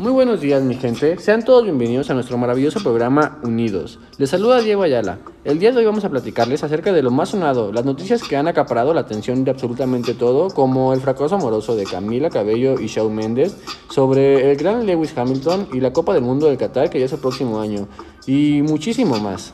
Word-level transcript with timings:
Muy 0.00 0.12
buenos 0.12 0.40
días 0.40 0.62
mi 0.62 0.76
gente, 0.76 1.18
sean 1.18 1.44
todos 1.44 1.62
bienvenidos 1.64 2.08
a 2.08 2.14
nuestro 2.14 2.38
maravilloso 2.38 2.80
programa 2.82 3.38
Unidos. 3.42 3.98
Les 4.16 4.30
saluda 4.30 4.62
Diego 4.62 4.82
Ayala. 4.82 5.18
El 5.44 5.58
día 5.58 5.72
de 5.72 5.76
hoy 5.76 5.84
vamos 5.84 6.06
a 6.06 6.08
platicarles 6.08 6.64
acerca 6.64 6.90
de 6.94 7.02
lo 7.02 7.10
más 7.10 7.28
sonado, 7.28 7.70
las 7.70 7.84
noticias 7.84 8.22
que 8.22 8.34
han 8.38 8.48
acaparado 8.48 8.94
la 8.94 9.02
atención 9.02 9.44
de 9.44 9.50
absolutamente 9.50 10.14
todo, 10.14 10.48
como 10.54 10.94
el 10.94 11.02
fracaso 11.02 11.34
amoroso 11.34 11.76
de 11.76 11.84
Camila 11.84 12.30
Cabello 12.30 12.80
y 12.80 12.86
Shawn 12.86 13.14
Mendes, 13.14 13.58
sobre 13.90 14.50
el 14.50 14.56
gran 14.56 14.86
Lewis 14.86 15.12
Hamilton 15.14 15.68
y 15.74 15.80
la 15.80 15.92
Copa 15.92 16.14
del 16.14 16.22
Mundo 16.22 16.46
del 16.46 16.56
Qatar 16.56 16.88
que 16.88 16.98
ya 16.98 17.04
es 17.04 17.12
el 17.12 17.20
próximo 17.20 17.60
año, 17.60 17.86
y 18.26 18.62
muchísimo 18.62 19.20
más. 19.20 19.52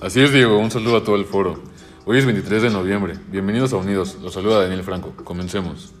Así 0.00 0.22
es 0.22 0.32
Diego, 0.32 0.56
un 0.56 0.70
saludo 0.70 0.96
a 0.96 1.04
todo 1.04 1.16
el 1.16 1.26
foro. 1.26 1.60
Hoy 2.06 2.16
es 2.16 2.24
23 2.24 2.62
de 2.62 2.70
noviembre, 2.70 3.18
bienvenidos 3.30 3.74
a 3.74 3.76
Unidos, 3.76 4.16
los 4.22 4.32
saluda 4.32 4.62
Daniel 4.62 4.84
Franco, 4.84 5.12
comencemos. 5.22 5.92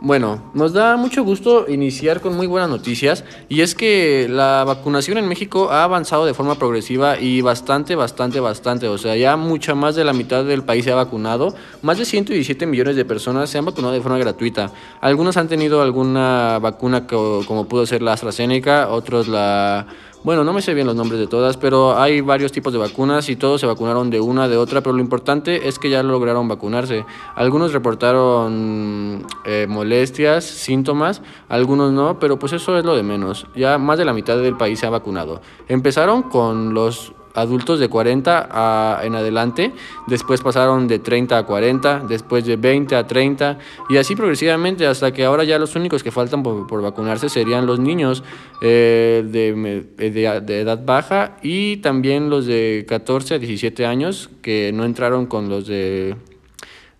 Bueno, 0.00 0.40
nos 0.54 0.72
da 0.72 0.96
mucho 0.96 1.24
gusto 1.24 1.68
iniciar 1.68 2.20
con 2.20 2.36
muy 2.36 2.46
buenas 2.46 2.70
noticias 2.70 3.24
y 3.48 3.62
es 3.62 3.74
que 3.74 4.28
la 4.30 4.62
vacunación 4.64 5.18
en 5.18 5.26
México 5.26 5.72
ha 5.72 5.82
avanzado 5.82 6.24
de 6.24 6.34
forma 6.34 6.54
progresiva 6.54 7.18
y 7.18 7.40
bastante, 7.40 7.96
bastante, 7.96 8.38
bastante. 8.38 8.86
O 8.86 8.96
sea, 8.96 9.16
ya 9.16 9.36
mucha 9.36 9.74
más 9.74 9.96
de 9.96 10.04
la 10.04 10.12
mitad 10.12 10.44
del 10.44 10.62
país 10.62 10.84
se 10.84 10.92
ha 10.92 10.94
vacunado. 10.94 11.52
Más 11.82 11.98
de 11.98 12.04
117 12.04 12.64
millones 12.66 12.94
de 12.94 13.04
personas 13.04 13.50
se 13.50 13.58
han 13.58 13.64
vacunado 13.64 13.92
de 13.92 14.00
forma 14.00 14.18
gratuita. 14.18 14.70
Algunos 15.00 15.36
han 15.36 15.48
tenido 15.48 15.82
alguna 15.82 16.60
vacuna 16.60 17.08
como 17.08 17.66
pudo 17.66 17.84
ser 17.84 18.00
la 18.00 18.12
AstraZeneca, 18.12 18.90
otros 18.90 19.26
la 19.26 19.84
bueno, 20.24 20.44
no 20.44 20.52
me 20.52 20.62
sé 20.62 20.74
bien 20.74 20.86
los 20.86 20.96
nombres 20.96 21.20
de 21.20 21.26
todas, 21.26 21.56
pero 21.56 21.98
hay 21.98 22.20
varios 22.20 22.52
tipos 22.52 22.72
de 22.72 22.78
vacunas 22.78 23.28
y 23.28 23.36
todos 23.36 23.60
se 23.60 23.66
vacunaron 23.66 24.10
de 24.10 24.20
una, 24.20 24.48
de 24.48 24.56
otra, 24.56 24.80
pero 24.80 24.94
lo 24.94 25.00
importante 25.00 25.68
es 25.68 25.78
que 25.78 25.90
ya 25.90 26.02
lograron 26.02 26.48
vacunarse. 26.48 27.04
Algunos 27.36 27.72
reportaron 27.72 29.26
eh, 29.44 29.66
molestias, 29.68 30.44
síntomas, 30.44 31.22
algunos 31.48 31.92
no, 31.92 32.18
pero 32.18 32.38
pues 32.38 32.52
eso 32.52 32.76
es 32.76 32.84
lo 32.84 32.96
de 32.96 33.02
menos. 33.02 33.46
Ya 33.54 33.78
más 33.78 33.98
de 33.98 34.04
la 34.04 34.12
mitad 34.12 34.36
del 34.36 34.56
país 34.56 34.80
se 34.80 34.86
ha 34.86 34.90
vacunado. 34.90 35.40
Empezaron 35.68 36.22
con 36.22 36.74
los 36.74 37.12
adultos 37.34 37.80
de 37.80 37.88
40 37.88 38.48
a, 38.50 39.00
en 39.04 39.14
adelante, 39.14 39.72
después 40.06 40.40
pasaron 40.40 40.88
de 40.88 40.98
30 40.98 41.38
a 41.38 41.42
40, 41.44 42.04
después 42.08 42.44
de 42.44 42.56
20 42.56 42.96
a 42.96 43.06
30 43.06 43.58
y 43.88 43.96
así 43.96 44.16
progresivamente 44.16 44.86
hasta 44.86 45.12
que 45.12 45.24
ahora 45.24 45.44
ya 45.44 45.58
los 45.58 45.76
únicos 45.76 46.02
que 46.02 46.10
faltan 46.10 46.42
por, 46.42 46.82
vacunarse 46.82 47.28
serían 47.28 47.66
los 47.66 47.78
niños 47.78 48.22
eh, 48.62 49.24
de, 49.26 49.82
de, 50.10 50.40
de, 50.40 50.60
edad 50.60 50.84
baja 50.84 51.36
y 51.42 51.78
también 51.78 52.30
los 52.30 52.46
de 52.46 52.84
14 52.88 53.34
a 53.34 53.38
17 53.38 53.86
años 53.86 54.30
que 54.42 54.70
no 54.74 54.84
entraron 54.84 55.26
con 55.26 55.48
los 55.48 55.66
de 55.66 56.16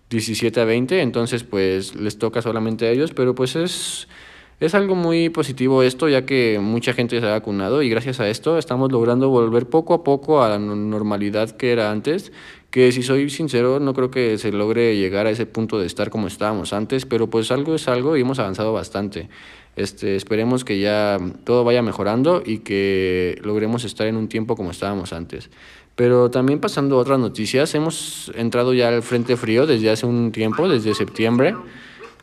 17 0.09 0.59
a 0.59 0.65
20, 0.65 1.01
entonces 1.01 1.43
pues 1.43 1.95
les 1.95 2.17
toca 2.17 2.41
solamente 2.41 2.87
a 2.87 2.91
ellos, 2.91 3.11
pero 3.13 3.35
pues 3.35 3.55
es 3.55 4.07
es 4.59 4.75
algo 4.75 4.95
muy 4.95 5.29
positivo 5.29 5.83
esto, 5.83 6.09
ya 6.09 6.25
que 6.25 6.59
mucha 6.61 6.93
gente 6.93 7.19
se 7.19 7.25
ha 7.25 7.31
vacunado 7.31 7.81
y 7.81 7.89
gracias 7.89 8.19
a 8.19 8.29
esto 8.29 8.57
estamos 8.57 8.91
logrando 8.91 9.29
volver 9.29 9.67
poco 9.67 9.93
a 9.93 10.03
poco 10.03 10.43
a 10.43 10.49
la 10.49 10.59
normalidad 10.59 11.51
que 11.51 11.71
era 11.71 11.91
antes, 11.91 12.31
que 12.69 12.91
si 12.91 13.01
soy 13.01 13.29
sincero 13.29 13.79
no 13.79 13.93
creo 13.93 14.11
que 14.11 14.37
se 14.37 14.51
logre 14.51 14.97
llegar 14.97 15.27
a 15.27 15.31
ese 15.31 15.45
punto 15.45 15.79
de 15.79 15.87
estar 15.87 16.09
como 16.09 16.27
estábamos 16.27 16.73
antes, 16.73 17.05
pero 17.05 17.29
pues 17.29 17.51
algo 17.51 17.75
es 17.75 17.87
algo 17.87 18.17
y 18.17 18.21
hemos 18.21 18.39
avanzado 18.39 18.73
bastante. 18.73 19.29
Este, 19.77 20.17
esperemos 20.17 20.65
que 20.65 20.77
ya 20.77 21.17
todo 21.45 21.63
vaya 21.63 21.81
mejorando 21.81 22.43
y 22.45 22.59
que 22.59 23.39
logremos 23.41 23.85
estar 23.85 24.07
en 24.07 24.17
un 24.17 24.27
tiempo 24.27 24.57
como 24.57 24.71
estábamos 24.71 25.13
antes. 25.13 25.49
Pero 25.95 26.29
también 26.31 26.59
pasando 26.59 26.97
otras 26.97 27.19
noticias, 27.19 27.73
hemos 27.75 28.29
entrado 28.35 28.73
ya 28.73 28.89
al 28.89 29.03
Frente 29.03 29.37
Frío 29.37 29.65
desde 29.65 29.89
hace 29.89 30.05
un 30.05 30.33
tiempo, 30.33 30.67
desde 30.67 30.95
septiembre. 30.95 31.55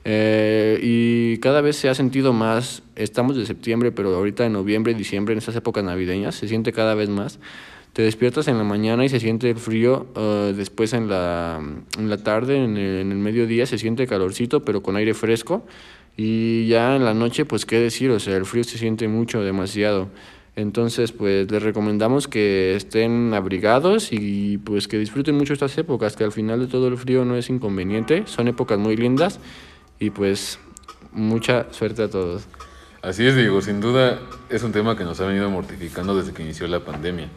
Eh, 0.08 0.78
y 0.82 1.38
cada 1.38 1.60
vez 1.60 1.74
se 1.74 1.88
ha 1.88 1.94
sentido 1.96 2.32
más, 2.32 2.84
estamos 2.94 3.36
de 3.36 3.44
septiembre, 3.44 3.90
pero 3.90 4.14
ahorita 4.14 4.46
en 4.46 4.52
noviembre 4.52 4.94
diciembre, 4.94 5.32
en 5.32 5.38
estas 5.38 5.56
épocas 5.56 5.82
navideñas, 5.82 6.36
se 6.36 6.46
siente 6.46 6.72
cada 6.72 6.94
vez 6.94 7.08
más. 7.08 7.40
Te 7.92 8.02
despiertas 8.02 8.46
en 8.46 8.56
la 8.56 8.62
mañana 8.62 9.04
y 9.04 9.08
se 9.08 9.18
siente 9.18 9.52
frío, 9.56 10.06
uh, 10.14 10.54
después 10.54 10.92
en 10.92 11.08
la, 11.08 11.60
en 11.98 12.08
la 12.08 12.18
tarde, 12.18 12.62
en 12.62 12.76
el, 12.76 13.00
en 13.00 13.10
el 13.10 13.18
mediodía, 13.18 13.66
se 13.66 13.78
siente 13.78 14.06
calorcito, 14.06 14.64
pero 14.64 14.80
con 14.80 14.94
aire 14.94 15.12
fresco. 15.12 15.66
Y 16.16 16.68
ya 16.68 16.94
en 16.94 17.04
la 17.04 17.12
noche, 17.12 17.44
pues 17.44 17.66
qué 17.66 17.80
decir, 17.80 18.12
o 18.12 18.20
sea, 18.20 18.36
el 18.36 18.44
frío 18.44 18.62
se 18.62 18.78
siente 18.78 19.08
mucho, 19.08 19.42
demasiado. 19.42 20.10
Entonces, 20.54 21.10
pues 21.10 21.50
les 21.50 21.62
recomendamos 21.62 22.28
que 22.28 22.76
estén 22.76 23.34
abrigados 23.34 24.12
y 24.12 24.58
pues 24.58 24.86
que 24.86 24.98
disfruten 24.98 25.34
mucho 25.34 25.52
estas 25.52 25.76
épocas, 25.78 26.14
que 26.14 26.22
al 26.22 26.32
final 26.32 26.60
de 26.60 26.68
todo 26.68 26.86
el 26.86 26.96
frío 26.96 27.24
no 27.24 27.36
es 27.36 27.50
inconveniente, 27.50 28.22
son 28.26 28.46
épocas 28.46 28.78
muy 28.78 28.96
lindas 28.96 29.40
y 29.98 30.10
pues 30.10 30.58
mucha 31.12 31.72
suerte 31.72 32.02
a 32.02 32.10
todos. 32.10 32.44
Así 33.02 33.26
es, 33.26 33.36
Diego, 33.36 33.60
sin 33.62 33.80
duda 33.80 34.18
es 34.48 34.62
un 34.62 34.72
tema 34.72 34.96
que 34.96 35.04
nos 35.04 35.20
ha 35.20 35.26
venido 35.26 35.48
mortificando 35.50 36.16
desde 36.16 36.32
que 36.32 36.42
inició 36.42 36.66
la 36.66 36.80
pandemia. 36.80 37.28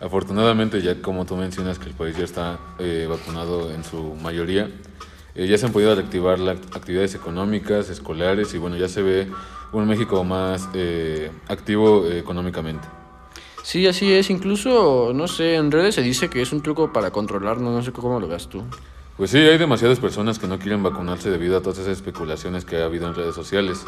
Afortunadamente, 0.00 0.80
ya 0.80 1.02
como 1.02 1.24
tú 1.24 1.36
mencionas 1.36 1.78
que 1.78 1.88
el 1.88 1.94
país 1.94 2.16
ya 2.16 2.24
está 2.24 2.58
eh, 2.78 3.06
vacunado 3.08 3.72
en 3.72 3.82
su 3.82 4.14
mayoría, 4.22 4.70
eh, 5.34 5.46
ya 5.48 5.58
se 5.58 5.66
han 5.66 5.72
podido 5.72 5.94
reactivar 5.94 6.38
las 6.38 6.58
actividades 6.72 7.14
económicas, 7.16 7.90
escolares 7.90 8.54
y 8.54 8.58
bueno, 8.58 8.76
ya 8.76 8.88
se 8.88 9.02
ve 9.02 9.26
un 9.72 9.88
México 9.88 10.22
más 10.22 10.68
eh, 10.74 11.30
activo 11.48 12.06
económicamente. 12.06 12.86
Sí, 13.64 13.86
así 13.86 14.12
es. 14.12 14.30
Incluso, 14.30 15.12
no 15.14 15.26
sé, 15.26 15.56
en 15.56 15.70
redes 15.70 15.96
se 15.96 16.02
dice 16.02 16.30
que 16.30 16.42
es 16.42 16.52
un 16.52 16.62
truco 16.62 16.92
para 16.92 17.10
controlarnos, 17.10 17.74
no 17.74 17.82
sé 17.82 17.92
cómo 17.92 18.20
lo 18.20 18.28
veas 18.28 18.48
tú. 18.48 18.62
Pues 19.18 19.32
sí, 19.32 19.38
hay 19.38 19.58
demasiadas 19.58 19.98
personas 19.98 20.38
que 20.38 20.46
no 20.46 20.60
quieren 20.60 20.80
vacunarse 20.80 21.28
debido 21.28 21.58
a 21.58 21.60
todas 21.60 21.78
esas 21.78 21.94
especulaciones 21.94 22.64
que 22.64 22.76
ha 22.76 22.84
habido 22.84 23.08
en 23.08 23.16
redes 23.16 23.34
sociales 23.34 23.84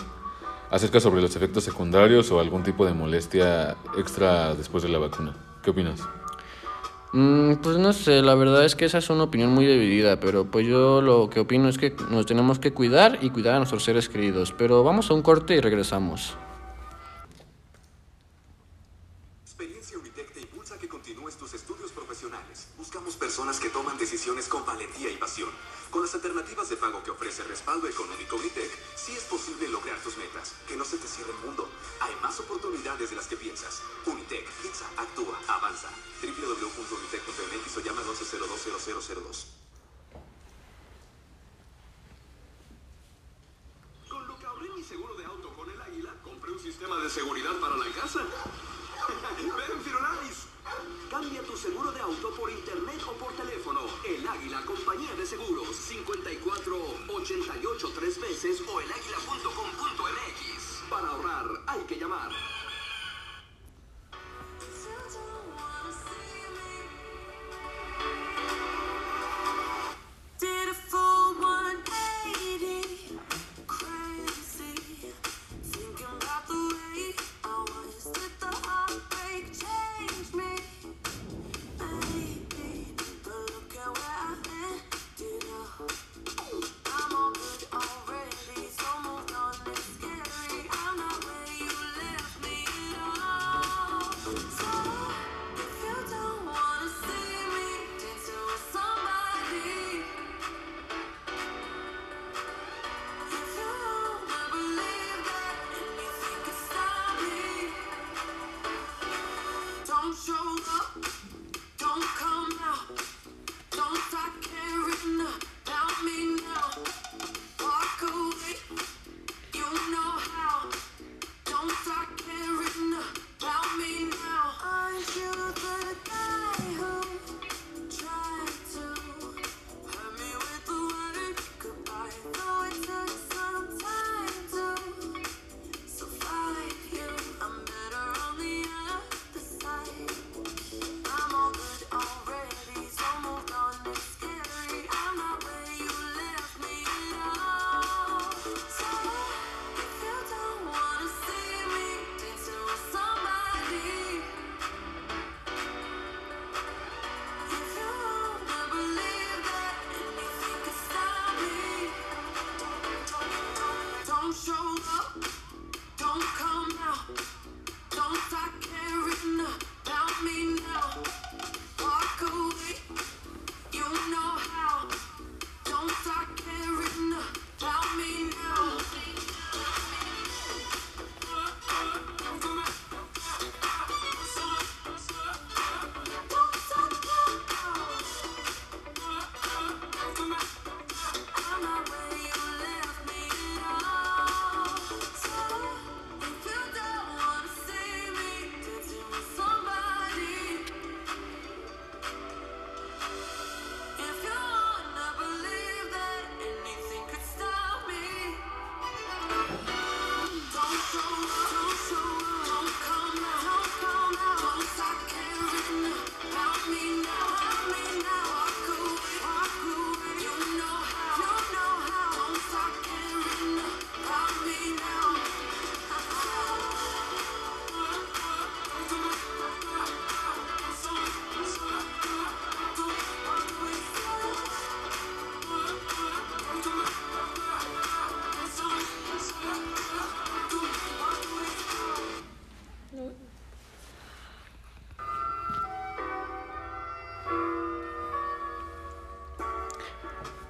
acerca 0.73 0.99
sobre 0.99 1.23
los 1.23 1.37
efectos 1.37 1.63
secundarios 1.63 2.33
o 2.33 2.41
algún 2.41 2.65
tipo 2.65 2.85
de 2.85 2.95
molestia 2.95 3.77
extra 3.97 4.57
después 4.57 4.83
de 4.83 4.89
la 4.89 4.99
vacuna. 4.99 5.33
¿Qué 5.63 5.71
opinas? 5.71 6.01
Mm, 7.13 7.55
pues 7.63 7.79
no 7.79 7.93
sé, 7.93 8.23
la 8.23 8.35
verdad 8.35 8.65
es 8.65 8.75
que 8.75 8.87
esa 8.87 8.99
es 8.99 9.09
una 9.09 9.23
opinión 9.23 9.53
muy 9.53 9.67
dividida, 9.67 10.19
pero 10.19 10.47
pues 10.47 10.67
yo 10.67 11.01
lo 11.01 11.31
que 11.31 11.39
opino 11.39 11.69
es 11.69 11.79
que 11.79 11.95
nos 12.11 12.27
tenemos 12.27 12.59
que 12.59 12.73
cuidar 12.73 13.21
y 13.21 13.31
cuidar 13.31 13.55
a 13.55 13.59
nuestros 13.59 13.85
seres 13.85 14.09
queridos. 14.09 14.53
Pero 14.59 14.83
vamos 14.83 15.13
a 15.13 15.15
un 15.15 15.23
corte 15.23 15.55
y 15.55 15.61
regresamos. 15.61 16.35
Valentía 24.73 25.11
y 25.11 25.17
pasión. 25.17 25.51
Con 25.91 26.03
las 26.03 26.15
alternativas 26.15 26.69
de 26.69 26.77
pago 26.77 27.03
que 27.03 27.11
ofrece 27.11 27.43
respaldo 27.45 27.89
económico 27.89 28.37
Unitec, 28.37 28.71
sí 28.95 29.13
es 29.13 29.25
posible 29.25 29.69
lograr 29.69 29.99
tus 30.01 30.17
metas. 30.17 30.55
Que 30.69 30.77
no 30.77 30.85
se 30.85 30.99
te 30.99 31.09
cierre 31.09 31.33
el 31.33 31.47
mundo. 31.47 31.69
Hay 32.01 32.15
más 32.23 32.39
oportunidades 32.39 33.11
de 33.11 33.17
las 33.17 33.27
que 33.27 33.37
piensas. 33.37 33.83
Unitec, 34.07 34.49
piensa, 34.63 34.87
actúa, 34.97 35.37
avanza. 35.49 35.89
www.unitec.mx 36.23 37.77
o 37.77 37.81
llama 37.81 38.03
12020002. 38.03 39.60
This 58.43 58.59
is 58.59 58.67
Hoyle 58.67 59.00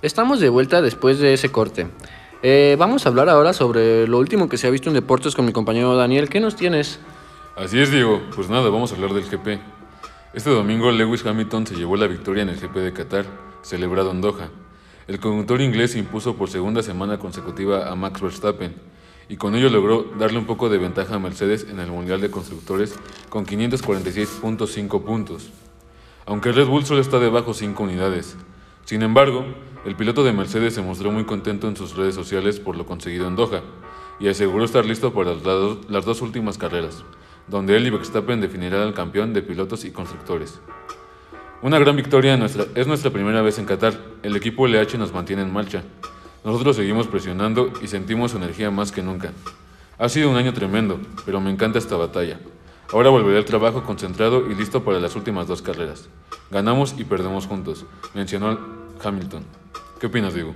Estamos 0.03 0.41
de 0.41 0.49
vuelta 0.49 0.81
después 0.81 1.19
de 1.19 1.35
ese 1.35 1.53
corte. 1.53 1.87
Eh, 2.43 2.75
vamos 2.79 3.05
a 3.05 3.11
hablar 3.11 3.29
ahora 3.29 3.53
sobre 3.53 4.09
lo 4.09 4.17
último 4.17 4.49
que 4.49 4.57
se 4.57 4.67
ha 4.67 4.71
visto 4.71 4.89
en 4.89 4.95
deportes 4.95 5.35
con 5.35 5.45
mi 5.45 5.53
compañero 5.53 5.95
Daniel. 5.95 6.31
¿Qué 6.31 6.41
nos 6.41 6.57
tienes? 6.57 6.99
Así 7.55 7.79
es, 7.79 7.91
Diego. 7.91 8.23
Pues 8.35 8.49
nada, 8.49 8.71
vamos 8.71 8.93
a 8.93 8.95
hablar 8.95 9.13
del 9.13 9.25
GP. 9.25 9.61
Este 10.33 10.49
domingo 10.49 10.91
Lewis 10.91 11.27
Hamilton 11.27 11.67
se 11.67 11.75
llevó 11.75 11.97
la 11.97 12.07
victoria 12.07 12.45
en 12.45 12.49
el 12.49 12.59
GP 12.59 12.77
de 12.77 12.95
Qatar, 12.95 13.27
celebrado 13.61 14.11
en 14.13 14.23
Doha. 14.23 14.49
El 15.07 15.21
conductor 15.21 15.61
inglés 15.61 15.95
impuso 15.97 16.35
por 16.35 16.49
segunda 16.49 16.83
semana 16.83 17.19
consecutiva 17.19 17.91
a 17.91 17.95
Max 17.95 18.23
Verstappen 18.23 18.75
y 19.29 19.37
con 19.37 19.55
ello 19.55 19.69
logró 19.69 20.07
darle 20.19 20.39
un 20.39 20.47
poco 20.47 20.71
de 20.71 20.79
ventaja 20.79 21.17
a 21.17 21.19
Mercedes 21.19 21.67
en 21.69 21.79
el 21.79 21.91
Mundial 21.91 22.23
de 22.23 22.31
Constructores 22.31 22.95
con 23.29 23.45
546.5 23.45 25.05
puntos. 25.05 25.51
Aunque 26.25 26.53
Red 26.53 26.69
Bull 26.69 26.87
solo 26.87 27.03
está 27.03 27.19
debajo 27.19 27.53
5 27.53 27.83
unidades. 27.83 28.37
Sin 28.91 29.03
embargo, 29.03 29.45
el 29.85 29.95
piloto 29.95 30.25
de 30.25 30.33
Mercedes 30.33 30.75
se 30.75 30.83
mostró 30.83 31.13
muy 31.13 31.23
contento 31.23 31.69
en 31.69 31.77
sus 31.77 31.95
redes 31.95 32.13
sociales 32.13 32.59
por 32.59 32.77
lo 32.77 32.87
conseguido 32.87 33.29
en 33.29 33.37
Doha 33.37 33.63
y 34.19 34.27
aseguró 34.27 34.65
estar 34.65 34.85
listo 34.85 35.15
para 35.15 35.35
las 35.35 36.05
dos 36.05 36.23
últimas 36.23 36.59
carreras, 36.59 37.05
donde 37.47 37.77
él 37.77 37.87
y 37.87 37.91
Verstappen 37.91 38.41
definirán 38.41 38.81
al 38.81 38.93
campeón 38.93 39.33
de 39.33 39.43
pilotos 39.43 39.85
y 39.85 39.93
constructores. 39.93 40.61
Una 41.63 41.79
gran 41.79 41.95
victoria 41.95 42.37
nuestra, 42.37 42.65
es 42.75 42.89
nuestra 42.89 43.13
primera 43.13 43.43
vez 43.43 43.61
en 43.61 43.67
Qatar. 43.67 43.95
El 44.25 44.35
equipo 44.35 44.67
LH 44.67 44.99
nos 44.99 45.13
mantiene 45.13 45.43
en 45.43 45.53
marcha. 45.53 45.85
Nosotros 46.45 46.75
seguimos 46.75 47.07
presionando 47.07 47.73
y 47.81 47.87
sentimos 47.87 48.35
energía 48.35 48.73
más 48.73 48.91
que 48.91 49.05
nunca. 49.05 49.31
Ha 49.99 50.09
sido 50.09 50.31
un 50.31 50.37
año 50.37 50.53
tremendo, 50.53 50.99
pero 51.25 51.41
me 51.41 51.53
encanta 51.53 51.79
esta 51.79 51.95
batalla. 51.95 52.41
Ahora 52.93 53.11
volveré 53.11 53.39
al 53.39 53.45
trabajo 53.45 53.85
concentrado 53.85 54.51
y 54.51 54.57
listo 54.57 54.83
para 54.83 54.99
las 54.99 55.15
últimas 55.15 55.47
dos 55.47 55.63
carreras. 55.63 56.09
Ganamos 56.51 56.97
y 56.99 57.05
perdemos 57.05 57.47
juntos, 57.47 57.87
mencionó 58.15 58.80
Hamilton. 59.03 59.45
¿Qué 59.99 60.07
opinas, 60.07 60.35
Diego? 60.35 60.55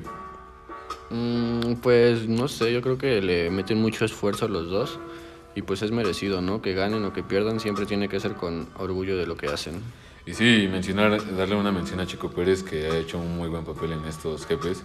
Mm, 1.11 1.75
pues 1.83 2.29
no 2.29 2.49
sé, 2.49 2.73
yo 2.73 2.81
creo 2.83 2.99
que 2.99 3.21
le 3.21 3.51
meten 3.51 3.81
mucho 3.81 4.05
esfuerzo 4.05 4.47
a 4.47 4.49
los 4.49 4.71
dos 4.71 4.99
y 5.55 5.63
pues 5.63 5.83
es 5.83 5.91
merecido, 5.91 6.41
¿no? 6.41 6.63
Que 6.63 6.75
ganen 6.75 7.05
o 7.05 7.13
que 7.13 7.23
pierdan 7.23 7.61
siempre 7.61 7.87
tiene 7.87 8.09
que 8.09 8.19
ser 8.21 8.35
con 8.35 8.69
orgullo 8.79 9.17
de 9.17 9.27
lo 9.27 9.37
que 9.37 9.47
hacen. 9.47 9.83
Y 10.27 10.33
sí, 10.33 10.69
mencionar, 10.71 11.37
darle 11.37 11.55
una 11.55 11.71
mención 11.71 12.01
a 12.01 12.07
Chico 12.07 12.31
Pérez 12.31 12.63
que 12.63 12.87
ha 12.87 12.97
hecho 12.97 13.19
un 13.19 13.37
muy 13.37 13.49
buen 13.49 13.65
papel 13.65 13.93
en 13.93 14.05
estos 14.07 14.47
GPs. 14.49 14.83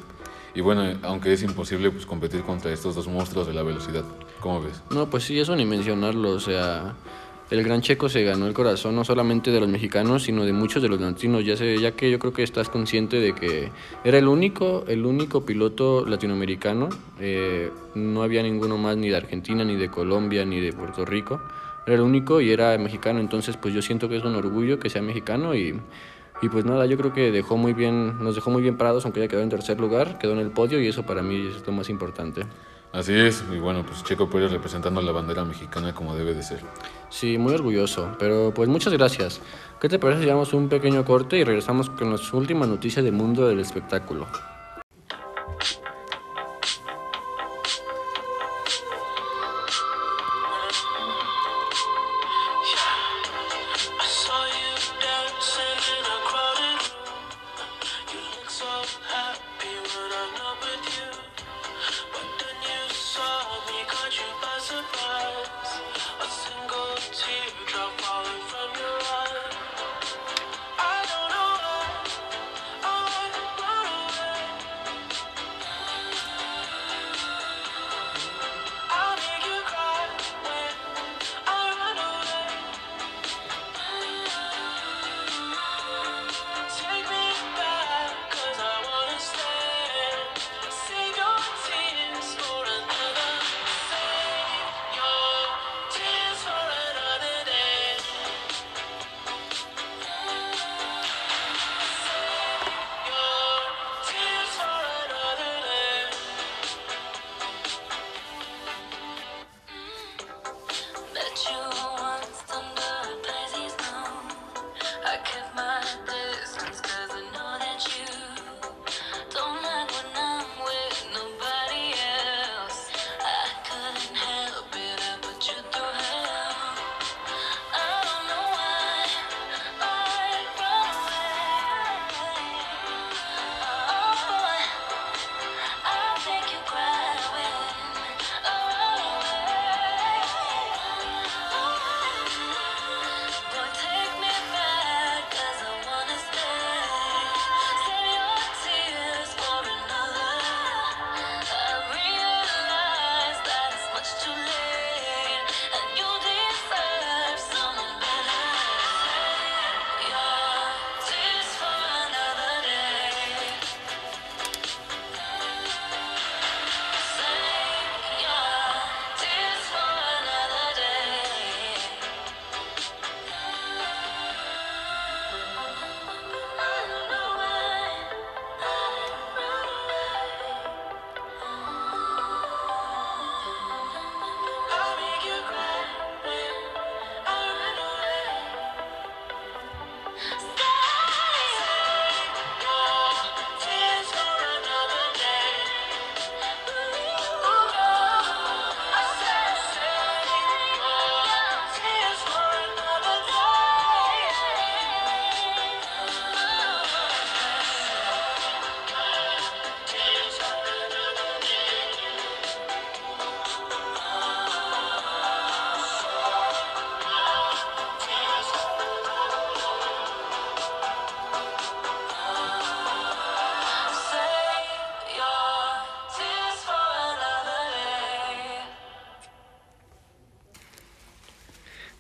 Y 0.54 0.62
bueno, 0.62 1.00
aunque 1.04 1.32
es 1.32 1.44
imposible 1.44 1.92
pues 1.92 2.06
competir 2.06 2.42
contra 2.42 2.72
estos 2.72 2.96
dos 2.96 3.08
monstruos 3.08 3.48
de 3.48 3.54
la 3.54 3.64
velocidad. 3.64 4.04
¿Cómo 4.42 4.62
ves? 4.62 4.82
No, 4.92 5.10
pues 5.10 5.24
sí, 5.24 5.40
eso 5.40 5.56
ni 5.56 5.66
mencionarlo, 5.66 6.32
o 6.32 6.40
sea, 6.40 6.96
el 7.50 7.64
gran 7.64 7.82
checo 7.82 8.10
se 8.10 8.24
ganó 8.24 8.46
el 8.48 8.54
corazón 8.54 8.96
no 8.96 9.04
solamente 9.04 9.52
de 9.52 9.60
los 9.60 9.68
mexicanos, 9.68 10.24
sino 10.24 10.46
de 10.46 10.54
muchos 10.54 10.84
de 10.84 10.90
los 10.90 11.02
latinos, 11.02 11.44
ya, 11.44 11.58
sé, 11.58 11.80
ya 11.80 11.92
que 11.92 12.12
yo 12.12 12.20
creo 12.20 12.32
que 12.32 12.44
estás 12.44 12.70
consciente 12.70 13.20
de 13.20 13.34
que 13.34 13.72
era 14.04 14.20
el 14.20 14.28
único, 14.28 14.86
el 14.88 15.06
único 15.06 15.46
piloto 15.46 16.06
latinoamericano, 16.06 16.90
eh, 17.20 17.72
no 17.96 18.22
había 18.22 18.44
ninguno 18.44 18.78
más 18.78 18.98
ni 18.98 19.10
de 19.10 19.18
Argentina, 19.18 19.64
ni 19.64 19.76
de 19.76 19.90
Colombia, 19.90 20.46
ni 20.46 20.60
de 20.60 20.74
Puerto 20.74 21.06
Rico, 21.06 21.42
era 21.88 21.96
el 21.96 22.02
único 22.02 22.40
y 22.40 22.52
era 22.52 22.78
mexicano, 22.78 23.20
entonces 23.20 23.58
pues 23.58 23.74
yo 23.74 23.82
siento 23.82 24.10
que 24.10 24.18
es 24.18 24.24
un 24.24 24.36
orgullo 24.36 24.80
que 24.80 24.92
sea 24.92 25.02
mexicano 25.02 25.56
y, 25.56 25.80
y 26.44 26.50
pues 26.50 26.66
nada, 26.66 26.86
yo 26.86 26.98
creo 26.98 27.14
que 27.14 27.32
dejó 27.32 27.58
muy 27.58 27.74
bien, 27.74 28.24
nos 28.24 28.36
dejó 28.36 28.52
muy 28.52 28.62
bien 28.62 28.78
parados, 28.78 29.06
aunque 29.06 29.22
haya 29.22 29.28
quedado 29.28 29.44
en 29.44 29.50
tercer 29.50 29.80
lugar, 29.80 30.20
quedó 30.20 30.34
en 30.34 30.40
el 30.40 30.52
podio 30.52 30.80
y 30.80 30.88
eso 30.88 31.04
para 31.04 31.24
mí 31.24 31.48
es 31.48 31.66
lo 31.66 31.74
más 31.74 31.90
importante. 31.90 32.44
Así 32.92 33.14
es, 33.14 33.44
y 33.52 33.60
bueno, 33.60 33.86
pues 33.86 34.04
Checo 34.04 34.30
Pérez 34.30 34.52
representando 34.52 35.02
la 35.02 35.12
bandera 35.12 35.46
mexicana 35.46 35.94
como 35.94 36.16
debe 36.16 36.34
de 36.34 36.42
ser. 36.42 36.60
Sí, 37.10 37.38
muy 37.40 37.54
orgulloso, 37.56 38.16
pero 38.20 38.54
pues 38.54 38.70
muchas 38.70 38.94
gracias. 38.94 39.42
¿Qué 39.82 39.90
te 39.90 39.98
parece 39.98 40.22
si 40.22 40.28
damos 40.28 40.54
un 40.54 40.70
pequeño 40.70 41.04
corte 41.04 41.38
y 41.38 41.44
regresamos 41.44 41.90
con 41.90 42.12
las 42.12 42.32
últimas 42.34 42.70
noticias 42.70 43.04
del 43.04 43.14
mundo 43.14 43.48
del 43.48 43.60
espectáculo? 43.60 44.28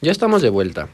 Ya 0.01 0.13
estamos 0.13 0.41
de 0.41 0.49
vuelta. 0.49 0.87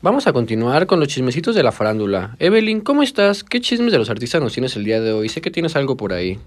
Vamos 0.00 0.26
a 0.26 0.32
continuar 0.32 0.86
con 0.86 0.98
los 0.98 1.08
chismecitos 1.08 1.54
de 1.54 1.62
la 1.62 1.72
farándula. 1.72 2.36
Evelyn, 2.38 2.80
¿cómo 2.80 3.02
estás? 3.02 3.44
¿Qué 3.44 3.60
chismes 3.60 3.92
de 3.92 3.98
los 3.98 4.08
artistas 4.08 4.40
nos 4.40 4.54
tienes 4.54 4.74
el 4.76 4.84
día 4.84 4.98
de 4.98 5.12
hoy? 5.12 5.28
Sé 5.28 5.42
que 5.42 5.50
tienes 5.50 5.76
algo 5.76 5.98
por 5.98 6.14
ahí. 6.14 6.38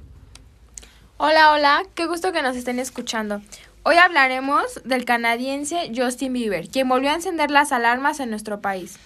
Hola, 1.17 1.53
hola, 1.53 1.83
qué 1.93 2.07
gusto 2.07 2.31
que 2.31 2.41
nos 2.41 2.55
estén 2.55 2.79
escuchando. 2.79 3.43
Hoy 3.83 3.97
hablaremos 3.97 4.81
del 4.85 5.05
canadiense 5.05 5.91
Justin 5.95 6.33
Bieber, 6.33 6.67
quien 6.69 6.89
volvió 6.89 7.11
a 7.11 7.13
encender 7.15 7.51
las 7.51 7.71
alarmas 7.71 8.19
en 8.19 8.31
nuestro 8.31 8.59
país, 8.59 8.97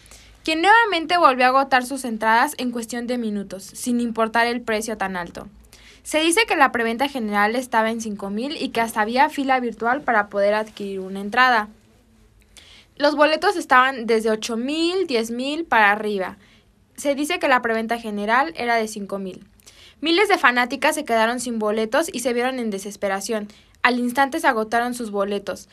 quien 0.46 0.62
nuevamente 0.62 1.18
volvió 1.18 1.44
a 1.44 1.50
agotar 1.50 1.86
sus 1.86 2.06
entradas 2.06 2.54
en 2.58 2.72
cuestión 2.72 3.06
de 3.06 3.18
minutos, 3.18 3.64
sin 3.64 4.00
importar 4.00 4.48
el 4.48 4.62
precio 4.62 4.96
tan 4.96 5.18
alto. 5.18 5.50
Se 6.04 6.22
dice 6.22 6.46
que 6.48 6.56
la 6.56 6.72
preventa 6.72 7.10
general 7.10 7.58
estaba 7.58 7.92
en 7.92 8.00
5.000 8.00 8.56
y 8.58 8.70
que 8.70 8.80
hasta 8.80 9.02
había 9.02 9.28
fila 9.28 9.60
virtual 9.60 10.00
para 10.00 10.28
poder 10.28 10.54
adquirir 10.54 11.02
una 11.02 11.20
entrada. 11.20 11.68
Los 12.96 13.16
boletos 13.16 13.56
estaban 13.56 14.06
desde 14.06 14.30
8.000, 14.30 15.08
10.000 15.08 15.68
para 15.68 15.92
arriba. 15.92 16.38
Se 16.96 17.16
dice 17.16 17.40
que 17.40 17.48
la 17.48 17.62
preventa 17.62 17.98
general 17.98 18.54
era 18.56 18.76
de 18.76 18.86
5.000. 18.86 19.42
Miles 20.00 20.30
de 20.30 20.38
fanáticas 20.38 20.96
se 20.96 21.06
quedaron 21.06 21.40
sin 21.40 21.58
boletos 21.58 22.08
y 22.14 22.20
se 22.20 22.34
vieron 22.34 22.60
en 22.60 22.70
desesperación. 22.70 23.48
Al 23.82 24.00
instante 24.00 24.40
se 24.40 24.48
agotaron 24.48 24.94
sus 24.94 25.10
boletos. 25.10 25.70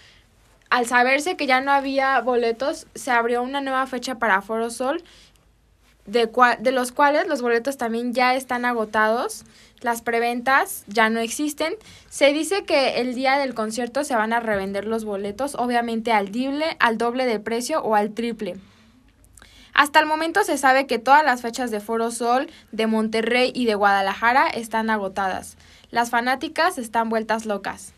Al 0.70 0.86
saberse 0.86 1.36
que 1.36 1.46
ya 1.46 1.60
no 1.60 1.72
había 1.72 2.20
boletos, 2.20 2.86
se 2.94 3.10
abrió 3.10 3.42
una 3.42 3.60
nueva 3.60 3.86
fecha 3.86 4.18
para 4.18 4.40
Foro 4.40 4.70
Sol, 4.70 5.02
de, 6.10 6.30
cua- 6.30 6.58
de 6.58 6.72
los 6.72 6.92
cuales 6.92 7.26
los 7.26 7.42
boletos 7.42 7.76
también 7.76 8.12
ya 8.14 8.34
están 8.34 8.64
agotados. 8.64 9.44
Las 9.80 10.02
preventas 10.02 10.84
ya 10.88 11.08
no 11.08 11.20
existen. 11.20 11.74
Se 12.10 12.32
dice 12.32 12.64
que 12.64 13.00
el 13.00 13.14
día 13.14 13.38
del 13.38 13.54
concierto 13.54 14.04
se 14.04 14.14
van 14.14 14.32
a 14.32 14.40
revender 14.40 14.84
los 14.86 15.04
boletos, 15.04 15.54
obviamente 15.54 16.12
al 16.12 16.30
doble, 16.32 16.76
al 16.78 16.98
doble 16.98 17.24
de 17.26 17.40
precio 17.40 17.80
o 17.82 17.94
al 17.94 18.12
triple. 18.12 18.56
Hasta 19.72 20.00
el 20.00 20.06
momento 20.06 20.42
se 20.44 20.58
sabe 20.58 20.86
que 20.86 20.98
todas 20.98 21.24
las 21.24 21.42
fechas 21.42 21.70
de 21.70 21.80
Foro 21.80 22.10
Sol, 22.10 22.48
de 22.72 22.86
Monterrey 22.86 23.52
y 23.54 23.64
de 23.66 23.74
Guadalajara 23.76 24.48
están 24.48 24.90
agotadas. 24.90 25.56
Las 25.90 26.10
fanáticas 26.10 26.76
están 26.76 27.08
vueltas 27.08 27.46
locas. 27.46 27.94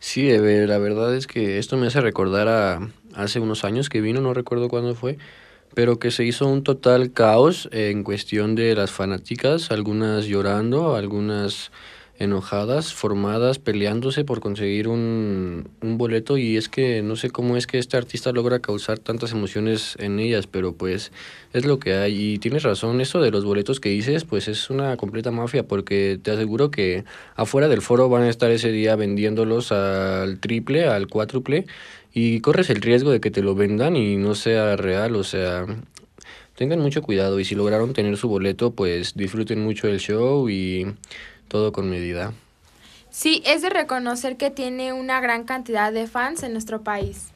Sí, 0.00 0.28
la 0.28 0.78
verdad 0.78 1.14
es 1.14 1.26
que 1.28 1.58
esto 1.58 1.76
me 1.76 1.86
hace 1.86 2.00
recordar 2.00 2.48
a 2.48 2.80
hace 3.14 3.38
unos 3.38 3.64
años 3.64 3.88
que 3.88 4.00
vino, 4.00 4.20
no 4.20 4.34
recuerdo 4.34 4.68
cuándo 4.68 4.94
fue, 4.96 5.16
pero 5.74 5.98
que 5.98 6.10
se 6.10 6.24
hizo 6.24 6.46
un 6.46 6.62
total 6.62 7.12
caos 7.12 7.68
en 7.72 8.02
cuestión 8.02 8.54
de 8.54 8.74
las 8.74 8.90
fanáticas, 8.90 9.70
algunas 9.70 10.26
llorando, 10.26 10.96
algunas 10.96 11.70
enojadas, 12.18 12.94
formadas, 12.94 13.58
peleándose 13.58 14.24
por 14.24 14.40
conseguir 14.40 14.86
un, 14.86 15.68
un 15.80 15.98
boleto 15.98 16.38
y 16.38 16.56
es 16.56 16.68
que 16.68 17.02
no 17.02 17.16
sé 17.16 17.30
cómo 17.30 17.56
es 17.56 17.66
que 17.66 17.78
este 17.78 17.96
artista 17.96 18.32
logra 18.32 18.60
causar 18.60 18.98
tantas 18.98 19.32
emociones 19.32 19.96
en 19.98 20.20
ellas, 20.20 20.46
pero 20.46 20.74
pues 20.74 21.10
es 21.52 21.64
lo 21.64 21.78
que 21.78 21.94
hay. 21.94 22.34
Y 22.34 22.38
tienes 22.38 22.62
razón, 22.62 23.00
eso 23.00 23.20
de 23.20 23.30
los 23.30 23.44
boletos 23.44 23.80
que 23.80 23.88
dices 23.88 24.24
pues 24.24 24.46
es 24.46 24.70
una 24.70 24.96
completa 24.96 25.30
mafia 25.30 25.66
porque 25.66 26.18
te 26.22 26.30
aseguro 26.30 26.70
que 26.70 27.04
afuera 27.34 27.68
del 27.68 27.82
foro 27.82 28.08
van 28.08 28.22
a 28.22 28.28
estar 28.28 28.50
ese 28.50 28.70
día 28.70 28.94
vendiéndolos 28.94 29.72
al 29.72 30.38
triple, 30.38 30.86
al 30.86 31.08
cuádruple 31.08 31.66
y 32.12 32.40
corres 32.40 32.70
el 32.70 32.82
riesgo 32.82 33.10
de 33.10 33.20
que 33.20 33.30
te 33.30 33.42
lo 33.42 33.54
vendan 33.54 33.96
y 33.96 34.16
no 34.16 34.34
sea 34.34 34.76
real, 34.76 35.16
o 35.16 35.24
sea, 35.24 35.66
tengan 36.54 36.80
mucho 36.80 37.02
cuidado 37.02 37.40
y 37.40 37.44
si 37.44 37.54
lograron 37.54 37.92
tener 37.92 38.16
su 38.16 38.28
boleto 38.28 38.72
pues 38.72 39.14
disfruten 39.14 39.62
mucho 39.62 39.88
el 39.88 39.98
show 39.98 40.48
y 40.48 40.94
todo 41.48 41.72
con 41.72 41.88
medida. 41.88 42.32
Sí, 43.10 43.42
es 43.44 43.62
de 43.62 43.70
reconocer 43.70 44.36
que 44.36 44.50
tiene 44.50 44.92
una 44.92 45.20
gran 45.20 45.44
cantidad 45.44 45.92
de 45.92 46.06
fans 46.06 46.42
en 46.42 46.52
nuestro 46.52 46.82
país. 46.82 47.28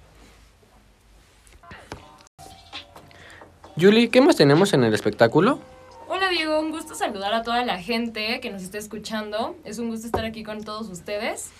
Julie, 3.79 4.09
¿qué 4.09 4.23
más 4.23 4.37
tenemos 4.37 4.73
en 4.73 4.85
el 4.85 4.95
espectáculo? 4.95 5.61
Hola 6.09 6.31
Diego, 6.31 6.61
un 6.61 6.71
gusto 6.71 6.95
saludar 6.95 7.35
a 7.35 7.43
toda 7.43 7.63
la 7.67 7.83
gente 7.83 8.41
que 8.41 8.51
nos 8.51 8.63
está 8.63 8.79
escuchando. 8.79 9.55
Es 9.65 9.79
un 9.79 9.91
gusto 9.91 10.07
estar 10.07 10.25
aquí 10.25 10.45
con 10.45 10.65
todos 10.65 10.89
ustedes. 10.89 11.51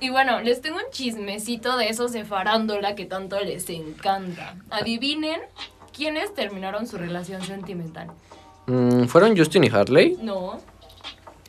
Y 0.00 0.10
bueno, 0.10 0.40
les 0.40 0.60
tengo 0.62 0.76
un 0.76 0.90
chismecito 0.92 1.76
de 1.76 1.88
esos 1.88 2.12
de 2.12 2.24
farándula 2.24 2.94
que 2.94 3.04
tanto 3.04 3.38
les 3.40 3.68
encanta. 3.70 4.54
Adivinen 4.70 5.40
quiénes 5.92 6.32
terminaron 6.34 6.86
su 6.86 6.96
relación 6.98 7.42
sentimental. 7.42 8.08
Mm, 8.66 9.04
¿Fueron 9.06 9.36
Justin 9.36 9.64
y 9.64 9.68
Harley? 9.70 10.16
No, 10.20 10.60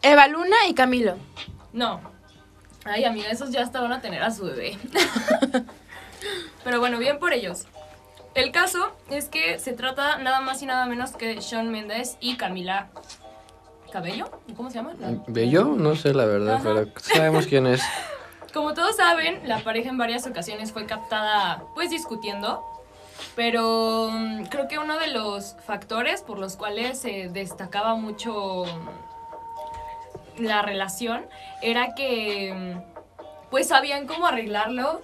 Eva 0.02 0.28
Luna 0.28 0.56
y 0.68 0.74
Camilo. 0.74 1.16
no. 1.74 2.02
Ay, 2.86 3.04
amiga, 3.04 3.30
esos 3.30 3.52
ya 3.52 3.62
hasta 3.62 3.82
van 3.82 3.92
a 3.92 4.02
tener 4.02 4.24
a 4.24 4.32
su 4.32 4.46
bebé. 4.46 4.78
Pero 6.64 6.80
bueno, 6.80 6.98
bien 6.98 7.20
por 7.20 7.34
ellos. 7.34 7.66
El 8.36 8.52
caso 8.52 8.96
es 9.10 9.28
que 9.28 9.60
se 9.60 9.74
trata 9.74 10.18
nada 10.18 10.40
más 10.42 10.62
y 10.62 10.66
nada 10.66 10.86
menos 10.86 11.12
que 11.12 11.28
de 11.36 11.42
Shawn 11.42 11.70
Mendes 11.70 12.18
y 12.22 12.38
Camila 12.38 12.90
Cabello. 13.92 14.32
¿Cómo 14.56 14.70
se 14.70 14.76
llama? 14.78 14.94
La- 15.00 15.22
¿Bello? 15.28 15.66
No 15.66 15.96
sé 15.96 16.14
la 16.14 16.26
verdad, 16.26 16.56
Ajá. 16.56 16.64
pero 16.64 16.88
sabemos 17.02 17.48
quién 17.48 17.68
es. 17.68 17.82
Como 18.54 18.74
todos 18.74 18.96
saben, 18.96 19.48
la 19.48 19.60
pareja 19.60 19.90
en 19.90 19.98
varias 19.98 20.26
ocasiones 20.26 20.72
fue 20.72 20.86
captada 20.86 21.64
pues 21.76 21.92
discutiendo, 21.92 22.64
pero 23.36 24.10
mm, 24.12 24.46
creo 24.46 24.68
que 24.68 24.80
uno 24.80 24.98
de 24.98 25.08
los 25.08 25.56
factores 25.66 26.22
por 26.24 26.40
los 26.40 26.56
cuales 26.56 27.00
se 27.00 27.30
destacaba 27.30 27.96
mucho 27.96 28.66
mm, 28.66 30.44
la 30.44 30.64
relación 30.64 31.28
era 31.62 31.94
que 31.94 32.54
mm, 32.54 33.50
pues 33.52 33.68
sabían 33.68 34.08
cómo 34.08 34.26
arreglarlo 34.26 35.02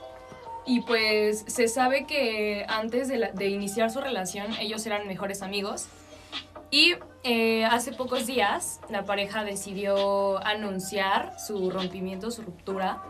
y 0.66 0.82
pues 0.82 1.46
se 1.48 1.68
sabe 1.68 2.06
que 2.08 2.66
antes 2.68 3.08
de, 3.08 3.48
iniciar 3.48 3.92
su 3.92 4.02
relación 4.02 4.54
ellos 4.60 4.86
eran 4.88 5.08
mejores 5.08 5.44
amigos. 5.44 5.88
Y 6.72 6.96
eh, 7.24 7.64
hace 7.66 7.94
pocos 7.94 8.26
días 8.26 8.82
la 8.90 9.06
pareja 9.06 9.44
decidió 9.44 10.44
anunciar 10.46 11.40
su 11.40 11.70
rompimiento, 11.70 12.32
su 12.32 12.42
ruptura, 12.42 13.04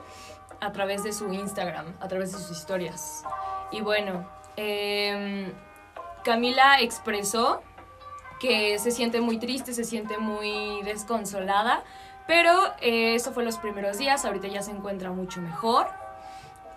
a 0.62 0.72
través 0.72 1.04
de 1.04 1.14
su 1.14 1.32
Instagram, 1.32 1.96
a 2.00 2.08
través 2.08 2.32
de 2.32 2.40
sus 2.40 2.52
historias. 2.52 3.24
Y 3.72 3.82
bueno, 3.82 4.28
em, 4.56 5.52
Camila 6.24 6.80
expresó 6.80 7.62
que 8.40 8.78
se 8.80 8.92
siente 8.92 9.22
muy 9.22 9.38
triste, 9.38 9.74
se 9.74 9.84
siente 9.84 10.18
muy 10.18 10.82
desconsolada, 10.84 11.84
pero 12.28 12.52
eh, 12.82 13.16
eso 13.16 13.32
fue 13.32 13.44
los 13.44 13.58
primeros 13.58 13.98
días, 13.98 14.26
ahorita 14.26 14.48
ya 14.48 14.62
se 14.62 14.72
encuentra 14.72 15.12
mucho 15.12 15.42
mejor. 15.42 15.88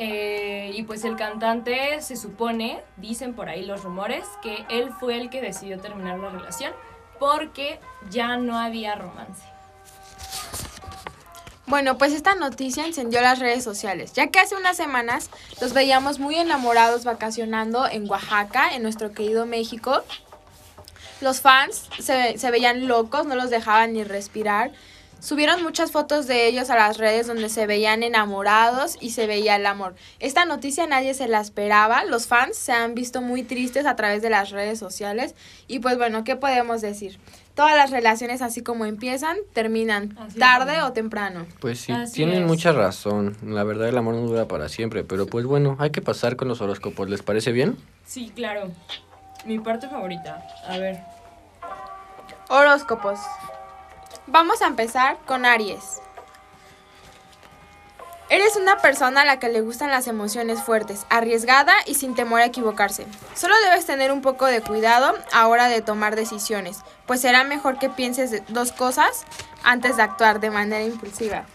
Eh, 0.01 0.71
y 0.75 0.85
pues 0.85 1.05
el 1.05 1.17
cantante 1.17 2.01
se 2.03 2.17
supone, 2.17 2.85
dicen 2.97 3.35
por 3.35 3.49
ahí 3.49 3.65
los 3.65 3.83
rumores, 3.83 4.25
que 4.43 4.65
él 4.69 4.93
fue 4.93 5.21
el 5.21 5.29
que 5.29 5.41
decidió 5.41 5.81
terminar 5.81 6.19
la 6.21 6.31
relación 6.31 6.73
porque 7.19 7.81
ya 8.11 8.37
no 8.37 8.59
había 8.59 8.95
romance. 8.95 9.45
Bueno, 11.69 11.99
pues 11.99 12.15
esta 12.15 12.35
noticia 12.35 12.87
encendió 12.87 13.21
las 13.21 13.41
redes 13.41 13.63
sociales, 13.63 14.15
ya 14.15 14.29
que 14.29 14.39
hace 14.39 14.57
unas 14.57 14.75
semanas 14.75 15.29
los 15.61 15.75
veíamos 15.75 16.19
muy 16.19 16.37
enamorados 16.37 17.05
vacacionando 17.05 17.87
en 17.87 18.09
Oaxaca, 18.09 18.75
en 18.75 18.83
nuestro 18.83 19.13
querido 19.13 19.45
México. 19.45 20.03
Los 21.21 21.43
fans 21.43 21.91
se, 21.99 22.39
se 22.39 22.51
veían 22.51 22.89
locos, 22.89 23.27
no 23.27 23.35
los 23.35 23.51
dejaban 23.51 23.93
ni 23.93 24.03
respirar. 24.03 24.71
Subieron 25.21 25.63
muchas 25.63 25.91
fotos 25.91 26.27
de 26.27 26.47
ellos 26.47 26.71
a 26.71 26.77
las 26.77 26.97
redes 26.97 27.27
donde 27.27 27.51
se 27.51 27.67
veían 27.67 28.03
enamorados 28.03 28.97
y 29.01 29.11
se 29.11 29.27
veía 29.27 29.57
el 29.57 29.67
amor. 29.67 29.95
Esta 30.21 30.47
noticia 30.47 30.87
nadie 30.87 31.13
se 31.13 31.29
la 31.29 31.41
esperaba, 31.41 32.05
los 32.05 32.29
fans 32.29 32.57
se 32.57 32.73
han 32.73 32.95
visto 32.95 33.21
muy 33.21 33.43
tristes 33.43 33.85
a 33.85 33.95
través 33.95 34.23
de 34.23 34.31
las 34.31 34.51
redes 34.51 34.79
sociales 34.79 35.35
y 35.67 35.81
pues 35.81 35.99
bueno, 35.99 36.25
¿qué 36.25 36.35
podemos 36.35 36.81
decir? 36.81 37.19
Todas 37.59 37.75
las 37.75 37.91
relaciones 37.91 38.41
así 38.41 38.63
como 38.63 38.85
empiezan, 38.85 39.37
terminan 39.53 40.17
Así 40.17 40.39
tarde 40.39 40.81
o 40.83 40.93
temprano. 40.93 41.45
Pues 41.59 41.81
sí, 41.81 41.91
Así 41.91 42.13
tienen 42.15 42.43
es. 42.43 42.47
mucha 42.47 42.71
razón. 42.71 43.37
La 43.45 43.65
verdad, 43.65 43.89
el 43.89 43.99
amor 43.99 44.15
no 44.15 44.21
dura 44.21 44.47
para 44.47 44.69
siempre. 44.69 45.03
Pero 45.03 45.27
pues 45.27 45.45
bueno, 45.45 45.75
hay 45.81 45.91
que 45.91 46.01
pasar 46.01 46.37
con 46.37 46.47
los 46.47 46.61
horóscopos. 46.61 47.11
¿Les 47.11 47.21
parece 47.23 47.51
bien? 47.51 47.77
Sí, 48.07 48.31
claro. 48.33 48.71
Mi 49.45 49.59
parte 49.59 49.89
favorita. 49.89 50.41
A 50.69 50.79
ver. 50.79 51.01
Horóscopos. 52.49 53.19
Vamos 54.29 54.63
a 54.63 54.69
empezar 54.69 55.19
con 55.27 55.45
Aries. 55.45 56.01
Eres 58.31 58.57
una 58.57 58.77
persona 58.77 59.23
a 59.23 59.25
la 59.25 59.39
que 59.39 59.49
le 59.49 59.63
gustan 59.63 59.91
las 59.91 60.07
emociones 60.07 60.63
fuertes, 60.63 61.07
arriesgada 61.09 61.73
y 61.87 61.95
sin 61.95 62.15
temor 62.15 62.43
a 62.43 62.45
equivocarse. 62.45 63.07
Solo 63.35 63.55
debes 63.65 63.87
tener 63.87 64.13
un 64.13 64.21
poco 64.21 64.45
de 64.45 64.61
cuidado 64.61 65.15
a 65.33 65.47
hora 65.47 65.69
de 65.69 65.81
tomar 65.81 66.15
decisiones, 66.15 66.81
pues 67.07 67.23
será 67.23 67.45
mejor 67.45 67.79
que 67.79 67.89
pienses 67.89 68.43
dos 68.49 68.73
cosas 68.73 69.25
antes 69.65 69.97
de 69.97 70.03
actuar 70.03 70.41
de 70.41 70.51
manera 70.51 70.85
impulsiva. 70.85 71.47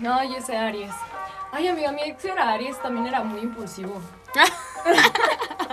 No, 0.00 0.24
yo 0.24 0.44
sé 0.44 0.56
Aries. 0.56 0.92
Ay, 1.52 1.68
amiga, 1.68 1.92
mi 1.92 2.02
ex 2.02 2.24
era 2.24 2.50
Aries, 2.50 2.76
también 2.82 3.06
era 3.06 3.22
muy 3.22 3.42
impulsivo. 3.42 4.02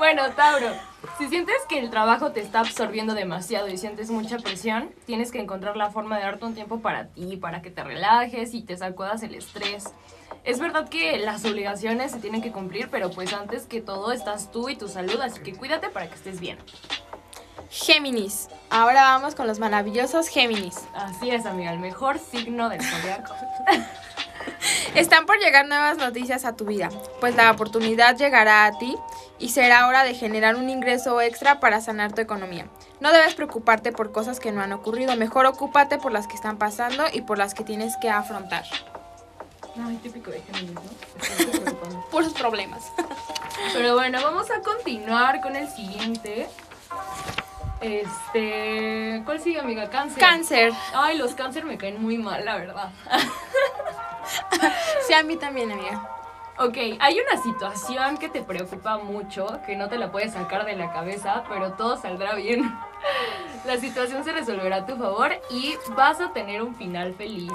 bueno, 0.00 0.30
Tauro, 0.30 0.70
si 1.18 1.28
sientes 1.28 1.56
que 1.68 1.78
el 1.78 1.90
trabajo 1.90 2.32
te 2.32 2.40
está 2.40 2.60
absorbiendo 2.60 3.12
demasiado 3.12 3.68
y 3.68 3.76
sientes 3.76 4.10
mucha 4.10 4.38
presión, 4.38 4.88
tienes 5.04 5.30
que 5.30 5.40
encontrar 5.40 5.76
la 5.76 5.90
forma 5.90 6.16
de 6.16 6.24
darte 6.24 6.46
un 6.46 6.54
tiempo 6.54 6.80
para 6.80 7.08
ti, 7.08 7.36
para 7.36 7.60
que 7.60 7.70
te 7.70 7.84
relajes 7.84 8.54
y 8.54 8.62
te 8.62 8.78
sacudas 8.78 9.22
el 9.22 9.34
estrés. 9.34 9.84
Es 10.42 10.58
verdad 10.58 10.88
que 10.88 11.18
las 11.18 11.44
obligaciones 11.44 12.12
se 12.12 12.18
tienen 12.18 12.40
que 12.40 12.50
cumplir, 12.50 12.88
pero 12.90 13.10
pues 13.10 13.34
antes 13.34 13.66
que 13.66 13.82
todo 13.82 14.10
estás 14.10 14.50
tú 14.50 14.70
y 14.70 14.74
tu 14.74 14.88
salud, 14.88 15.20
así 15.20 15.40
que 15.40 15.52
cuídate 15.52 15.90
para 15.90 16.08
que 16.08 16.14
estés 16.14 16.40
bien. 16.40 16.56
Géminis. 17.68 18.48
Ahora 18.70 19.02
vamos 19.02 19.34
con 19.34 19.46
los 19.46 19.58
maravillosos 19.58 20.28
Géminis. 20.28 20.76
Así 20.94 21.30
es, 21.30 21.44
amiga, 21.44 21.74
el 21.74 21.78
mejor 21.78 22.18
signo 22.18 22.70
del 22.70 22.80
zodiaco. 22.82 23.34
Están 24.94 25.26
por 25.26 25.38
llegar 25.38 25.66
nuevas 25.66 25.96
noticias 25.98 26.44
a 26.44 26.56
tu 26.56 26.64
vida, 26.64 26.90
pues 27.20 27.36
la 27.36 27.50
oportunidad 27.50 28.16
llegará 28.16 28.64
a 28.64 28.78
ti 28.78 28.96
y 29.38 29.50
será 29.50 29.86
hora 29.86 30.04
de 30.04 30.14
generar 30.14 30.56
un 30.56 30.68
ingreso 30.68 31.20
extra 31.20 31.60
para 31.60 31.80
sanar 31.80 32.12
tu 32.12 32.20
economía. 32.20 32.66
No 33.00 33.12
debes 33.12 33.34
preocuparte 33.34 33.92
por 33.92 34.12
cosas 34.12 34.40
que 34.40 34.52
no 34.52 34.60
han 34.60 34.72
ocurrido, 34.72 35.16
mejor 35.16 35.46
ocúpate 35.46 35.98
por 35.98 36.12
las 36.12 36.26
que 36.26 36.34
están 36.34 36.58
pasando 36.58 37.04
y 37.12 37.22
por 37.22 37.38
las 37.38 37.54
que 37.54 37.64
tienes 37.64 37.96
que 38.00 38.10
afrontar. 38.10 38.64
Ay, 39.86 39.96
típico 40.02 40.30
de 40.30 40.42
Géminis, 40.42 40.74
¿no? 40.74 40.82
Preocupando. 41.60 42.06
Puros 42.10 42.32
problemas. 42.34 42.82
Pero 43.72 43.94
bueno, 43.94 44.20
vamos 44.22 44.50
a 44.50 44.60
continuar 44.60 45.40
con 45.40 45.56
el 45.56 45.68
siguiente. 45.68 46.48
Este. 47.80 49.22
¿Cuál 49.24 49.40
sigue, 49.40 49.60
amiga? 49.60 49.88
Cáncer. 49.88 50.20
Cáncer. 50.20 50.72
Ay, 50.94 51.16
los 51.16 51.34
cáncer 51.34 51.64
me 51.64 51.78
caen 51.78 52.00
muy 52.00 52.18
mal, 52.18 52.44
la 52.44 52.56
verdad. 52.56 52.90
Sí, 55.06 55.12
a 55.12 55.24
mí 55.24 55.36
también, 55.36 55.72
amiga. 55.72 56.08
Ok, 56.58 56.76
hay 57.00 57.18
una 57.18 57.42
situación 57.42 58.18
que 58.18 58.28
te 58.28 58.42
preocupa 58.42 58.98
mucho, 58.98 59.60
que 59.66 59.76
no 59.76 59.88
te 59.88 59.98
la 59.98 60.12
puedes 60.12 60.34
sacar 60.34 60.66
de 60.66 60.76
la 60.76 60.92
cabeza, 60.92 61.42
pero 61.48 61.72
todo 61.72 61.96
saldrá 61.96 62.34
bien. 62.34 62.70
La 63.64 63.78
situación 63.78 64.24
se 64.24 64.32
resolverá 64.32 64.76
a 64.76 64.86
tu 64.86 64.96
favor 64.96 65.32
y 65.50 65.74
vas 65.96 66.20
a 66.20 66.32
tener 66.32 66.62
un 66.62 66.74
final 66.74 67.14
feliz. 67.14 67.52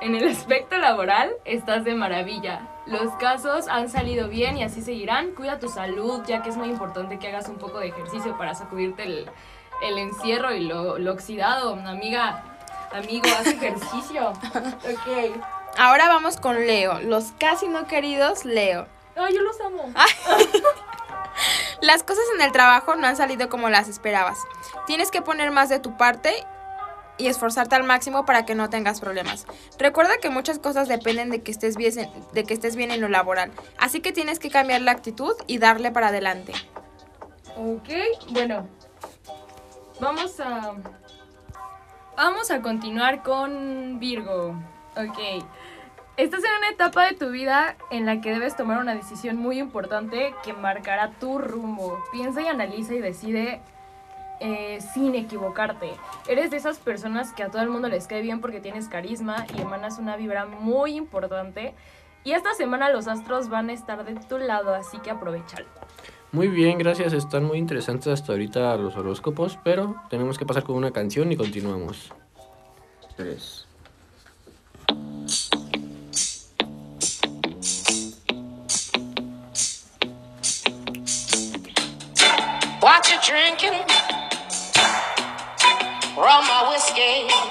En 0.00 0.14
el 0.14 0.26
aspecto 0.28 0.76
laboral 0.78 1.32
estás 1.44 1.84
de 1.84 1.94
maravilla. 1.94 2.68
Los 2.86 3.12
casos 3.14 3.68
han 3.68 3.88
salido 3.88 4.28
bien 4.28 4.56
y 4.56 4.64
así 4.64 4.82
seguirán. 4.82 5.32
Cuida 5.32 5.58
tu 5.58 5.68
salud, 5.68 6.22
ya 6.26 6.42
que 6.42 6.50
es 6.50 6.56
muy 6.56 6.68
importante 6.68 7.18
que 7.18 7.28
hagas 7.28 7.48
un 7.48 7.56
poco 7.56 7.78
de 7.78 7.88
ejercicio 7.88 8.36
para 8.36 8.54
sacudirte 8.54 9.04
el, 9.04 9.30
el 9.82 9.98
encierro 9.98 10.52
y 10.54 10.60
lo, 10.64 10.98
lo 10.98 11.12
oxidado. 11.12 11.74
Amiga, 11.74 12.42
amigo, 12.92 13.26
haz 13.38 13.46
ejercicio. 13.46 14.32
Ok. 14.52 15.36
Ahora 15.78 16.08
vamos 16.08 16.38
con 16.38 16.56
Leo, 16.66 17.00
los 17.00 17.32
casi 17.38 17.68
no 17.68 17.86
queridos 17.86 18.44
Leo. 18.46 18.86
Ay, 19.14 19.34
yo 19.34 19.42
los 19.42 19.60
amo. 19.60 19.92
Las 21.82 22.02
cosas 22.02 22.24
en 22.34 22.40
el 22.40 22.52
trabajo 22.52 22.94
no 22.96 23.06
han 23.06 23.16
salido 23.16 23.50
como 23.50 23.68
las 23.68 23.88
esperabas. 23.88 24.38
Tienes 24.86 25.10
que 25.10 25.20
poner 25.20 25.50
más 25.50 25.68
de 25.68 25.78
tu 25.78 25.96
parte 25.98 26.32
y 27.18 27.26
esforzarte 27.28 27.74
al 27.76 27.84
máximo 27.84 28.24
para 28.24 28.46
que 28.46 28.54
no 28.54 28.70
tengas 28.70 29.00
problemas. 29.00 29.46
Recuerda 29.78 30.16
que 30.18 30.30
muchas 30.30 30.58
cosas 30.58 30.88
dependen 30.88 31.28
de 31.30 31.42
que 31.42 31.50
estés 31.50 31.76
bien, 31.76 31.98
en- 31.98 32.10
de 32.32 32.44
que 32.44 32.54
estés 32.54 32.76
bien 32.76 32.90
en 32.90 33.00
lo 33.02 33.08
laboral, 33.08 33.52
así 33.78 34.00
que 34.00 34.12
tienes 34.12 34.38
que 34.38 34.50
cambiar 34.50 34.80
la 34.80 34.92
actitud 34.92 35.34
y 35.46 35.58
darle 35.58 35.90
para 35.90 36.08
adelante. 36.08 36.52
Ok, 37.56 37.88
bueno. 38.30 38.66
Vamos 40.00 40.38
a. 40.40 40.74
Vamos 42.16 42.50
a 42.50 42.60
continuar 42.60 43.22
con 43.22 43.98
Virgo. 43.98 44.54
Ok. 44.94 45.44
Estás 46.18 46.44
en 46.44 46.50
una 46.58 46.68
etapa 46.70 47.06
de 47.06 47.14
tu 47.14 47.30
vida 47.30 47.76
en 47.90 48.04
la 48.04 48.20
que 48.20 48.30
debes 48.30 48.56
tomar 48.56 48.78
una 48.78 48.94
decisión 48.94 49.36
muy 49.36 49.58
importante 49.58 50.34
que 50.44 50.52
marcará 50.52 51.10
tu 51.12 51.38
rumbo. 51.38 52.02
Piensa 52.12 52.42
y 52.42 52.46
analiza 52.46 52.94
y 52.94 53.00
decide 53.00 53.60
eh, 54.40 54.80
sin 54.94 55.14
equivocarte. 55.14 55.92
Eres 56.28 56.50
de 56.50 56.58
esas 56.58 56.78
personas 56.78 57.32
que 57.32 57.42
a 57.42 57.50
todo 57.50 57.62
el 57.62 57.68
mundo 57.68 57.88
les 57.88 58.06
cae 58.06 58.20
bien 58.20 58.40
porque 58.40 58.60
tienes 58.60 58.88
carisma 58.88 59.46
y 59.56 59.60
emanas 59.62 59.98
una 59.98 60.16
vibra 60.16 60.44
muy 60.44 60.96
importante. 60.96 61.74
Y 62.22 62.32
esta 62.32 62.52
semana 62.54 62.90
los 62.90 63.08
astros 63.08 63.48
van 63.48 63.70
a 63.70 63.72
estar 63.72 64.04
de 64.04 64.14
tu 64.14 64.38
lado, 64.38 64.74
así 64.74 64.98
que 64.98 65.10
aprovechalo. 65.10 65.66
Muy 66.36 66.48
bien, 66.48 66.76
gracias. 66.76 67.14
Están 67.14 67.44
muy 67.44 67.56
interesantes 67.56 68.08
hasta 68.08 68.32
ahorita 68.32 68.76
los 68.76 68.94
horóscopos, 68.94 69.58
pero 69.64 69.96
tenemos 70.10 70.36
que 70.36 70.44
pasar 70.44 70.64
con 70.64 70.76
una 70.76 70.90
canción 70.90 71.32
y 71.32 71.36
continuamos. 71.38 72.12
Tres. 73.16 73.66
What 82.82 83.06
you 83.08 83.16
drinking? 83.26 83.80
Rum 86.18 86.44
or 86.50 86.68
whiskey? 86.70 87.45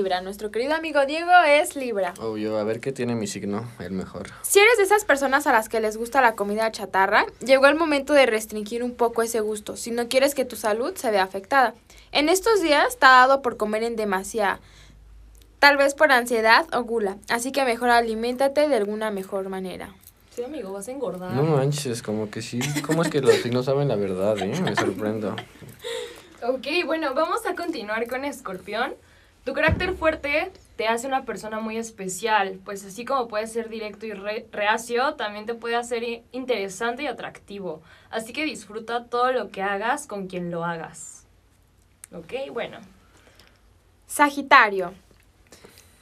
Libra. 0.00 0.22
Nuestro 0.22 0.50
querido 0.50 0.74
amigo 0.74 1.04
Diego 1.04 1.30
es 1.46 1.76
Libra. 1.76 2.14
Obvio, 2.18 2.56
a 2.56 2.64
ver 2.64 2.80
qué 2.80 2.90
tiene 2.90 3.14
mi 3.14 3.26
signo, 3.26 3.68
el 3.80 3.92
mejor. 3.92 4.28
Si 4.40 4.58
eres 4.58 4.78
de 4.78 4.84
esas 4.84 5.04
personas 5.04 5.46
a 5.46 5.52
las 5.52 5.68
que 5.68 5.78
les 5.78 5.98
gusta 5.98 6.22
la 6.22 6.36
comida 6.36 6.72
chatarra, 6.72 7.26
llegó 7.44 7.66
el 7.66 7.74
momento 7.74 8.14
de 8.14 8.24
restringir 8.24 8.82
un 8.82 8.94
poco 8.94 9.20
ese 9.20 9.40
gusto 9.40 9.76
si 9.76 9.90
no 9.90 10.08
quieres 10.08 10.34
que 10.34 10.46
tu 10.46 10.56
salud 10.56 10.94
se 10.96 11.10
vea 11.10 11.22
afectada. 11.22 11.74
En 12.12 12.30
estos 12.30 12.62
días 12.62 12.96
te 12.96 13.04
ha 13.04 13.10
dado 13.10 13.42
por 13.42 13.58
comer 13.58 13.82
en 13.82 13.94
demasía, 13.94 14.58
tal 15.58 15.76
vez 15.76 15.92
por 15.92 16.10
ansiedad 16.12 16.64
o 16.72 16.82
gula, 16.82 17.18
así 17.28 17.52
que 17.52 17.66
mejor 17.66 17.90
aliméntate 17.90 18.68
de 18.68 18.76
alguna 18.76 19.10
mejor 19.10 19.50
manera. 19.50 19.92
Sí, 20.34 20.42
amigo, 20.42 20.72
vas 20.72 20.88
a 20.88 20.92
engordar. 20.92 21.32
No 21.32 21.42
manches, 21.42 22.02
como 22.02 22.30
que 22.30 22.40
sí. 22.40 22.60
¿Cómo 22.86 23.02
es 23.02 23.10
que 23.10 23.20
los 23.20 23.34
signos 23.34 23.66
saben 23.66 23.88
la 23.88 23.96
verdad, 23.96 24.38
eh? 24.38 24.58
Me 24.62 24.74
sorprendo. 24.74 25.36
Ok, 26.42 26.66
bueno, 26.86 27.12
vamos 27.12 27.44
a 27.44 27.54
continuar 27.54 28.06
con 28.06 28.24
Escorpión. 28.24 28.94
Tu 29.44 29.54
carácter 29.54 29.94
fuerte 29.94 30.52
te 30.76 30.86
hace 30.86 31.06
una 31.06 31.24
persona 31.24 31.60
muy 31.60 31.76
especial, 31.76 32.58
pues 32.64 32.84
así 32.84 33.04
como 33.04 33.28
puedes 33.28 33.52
ser 33.52 33.68
directo 33.68 34.06
y 34.06 34.12
re- 34.12 34.46
reacio, 34.52 35.14
también 35.14 35.46
te 35.46 35.54
puede 35.54 35.76
hacer 35.76 36.02
interesante 36.32 37.02
y 37.02 37.06
atractivo. 37.06 37.82
Así 38.10 38.32
que 38.32 38.44
disfruta 38.44 39.04
todo 39.04 39.32
lo 39.32 39.50
que 39.50 39.62
hagas 39.62 40.06
con 40.06 40.26
quien 40.26 40.50
lo 40.50 40.64
hagas. 40.64 41.24
Ok, 42.12 42.32
bueno. 42.52 42.78
Sagitario. 44.06 44.92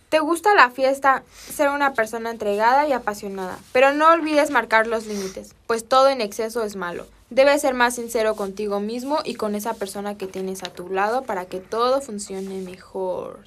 Te 0.09 0.20
gusta 0.20 0.55
la 0.55 0.70
fiesta, 0.70 1.22
ser 1.35 1.68
una 1.68 1.92
persona 1.92 2.31
entregada 2.31 2.88
y 2.88 2.92
apasionada, 2.92 3.59
pero 3.72 3.92
no 3.92 4.11
olvides 4.11 4.51
marcar 4.51 4.87
los 4.87 5.07
límites, 5.07 5.55
pues 5.66 5.87
todo 5.87 6.09
en 6.09 6.22
exceso 6.22 6.64
es 6.64 6.77
malo. 6.77 7.07
Debes 7.30 7.60
ser 7.60 7.74
más 7.74 7.94
sincero 7.94 8.36
contigo 8.36 8.80
mismo 8.80 9.18
y 9.24 9.34
con 9.34 9.54
esa 9.54 9.74
persona 9.74 10.16
que 10.16 10.26
tienes 10.26 10.62
a 10.62 10.72
tu 10.72 10.88
lado 10.88 11.22
para 11.22 11.44
que 11.44 11.60
todo 11.60 12.00
funcione 12.00 12.60
mejor. 12.62 13.40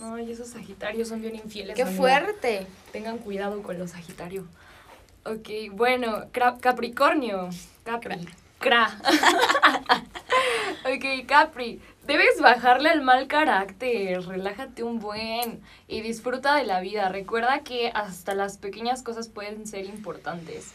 Ay, 0.00 0.30
esos 0.30 0.48
Sagitarios 0.48 1.08
son 1.08 1.22
bien 1.22 1.34
infieles. 1.34 1.74
¡Qué 1.74 1.82
amiga. 1.82 1.96
fuerte! 1.96 2.66
Tengan 2.92 3.18
cuidado 3.18 3.62
con 3.62 3.78
los 3.78 3.90
Sagitario. 3.92 4.44
Ok, 5.24 5.48
bueno, 5.72 6.26
Capricornio. 6.60 7.48
Capri. 7.82 8.28
Cra. 8.58 9.00
ok, 10.84 11.26
Capri. 11.26 11.80
Debes 12.06 12.40
bajarle 12.40 12.90
al 12.90 13.02
mal 13.02 13.26
carácter. 13.26 14.22
Relájate 14.26 14.82
un 14.82 14.98
buen 14.98 15.60
y 15.88 16.00
disfruta 16.00 16.54
de 16.56 16.64
la 16.64 16.80
vida. 16.80 17.08
Recuerda 17.08 17.60
que 17.60 17.90
hasta 17.94 18.34
las 18.34 18.58
pequeñas 18.58 19.02
cosas 19.02 19.28
pueden 19.28 19.66
ser 19.66 19.84
importantes. 19.84 20.72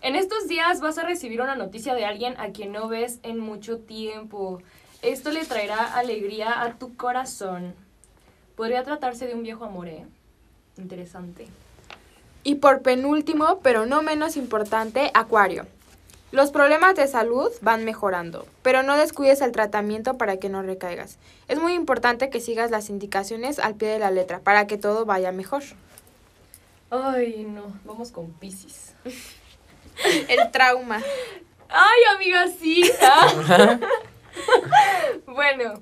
En 0.00 0.14
estos 0.14 0.46
días 0.46 0.80
vas 0.80 0.96
a 0.98 1.02
recibir 1.02 1.40
una 1.40 1.56
noticia 1.56 1.94
de 1.94 2.04
alguien 2.04 2.34
a 2.38 2.50
quien 2.50 2.70
no 2.70 2.88
ves 2.88 3.18
en 3.24 3.38
mucho 3.38 3.78
tiempo. 3.78 4.60
Esto 5.02 5.30
le 5.30 5.44
traerá 5.44 5.94
alegría 5.94 6.62
a 6.62 6.74
tu 6.74 6.96
corazón. 6.96 7.74
Podría 8.56 8.84
tratarse 8.84 9.26
de 9.26 9.34
un 9.34 9.42
viejo 9.42 9.64
amor, 9.64 9.88
¿eh? 9.88 10.06
Interesante. 10.76 11.48
Y 12.44 12.56
por 12.56 12.82
penúltimo, 12.82 13.58
pero 13.62 13.86
no 13.86 14.02
menos 14.02 14.36
importante, 14.36 15.10
Acuario. 15.14 15.66
Los 16.30 16.50
problemas 16.50 16.94
de 16.94 17.08
salud 17.08 17.50
van 17.62 17.84
mejorando, 17.84 18.46
pero 18.62 18.82
no 18.82 18.96
descuides 18.96 19.40
el 19.40 19.50
tratamiento 19.50 20.16
para 20.16 20.36
que 20.36 20.48
no 20.48 20.62
recaigas. 20.62 21.18
Es 21.48 21.58
muy 21.58 21.72
importante 21.72 22.30
que 22.30 22.40
sigas 22.40 22.70
las 22.70 22.90
indicaciones 22.90 23.58
al 23.58 23.74
pie 23.74 23.88
de 23.88 23.98
la 23.98 24.10
letra 24.10 24.38
para 24.38 24.66
que 24.66 24.78
todo 24.78 25.06
vaya 25.06 25.32
mejor. 25.32 25.62
Ay, 26.90 27.44
no. 27.48 27.72
Vamos 27.84 28.12
con 28.12 28.30
Pisces. 28.32 28.94
El 30.28 30.50
trauma. 30.50 31.02
Ay, 31.68 32.00
amiga, 32.16 32.46
sí. 32.48 32.90
Ah. 33.02 33.78
bueno. 35.26 35.74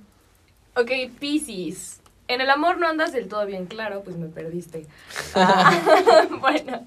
Ok, 0.74 0.90
Pisces. 1.18 2.00
En 2.28 2.40
el 2.40 2.50
amor 2.50 2.78
no 2.78 2.88
andas 2.88 3.12
del 3.12 3.28
todo 3.28 3.46
bien 3.46 3.66
claro, 3.66 4.02
pues 4.02 4.16
me 4.16 4.26
perdiste. 4.26 4.86
Ah, 5.34 6.26
bueno, 6.40 6.84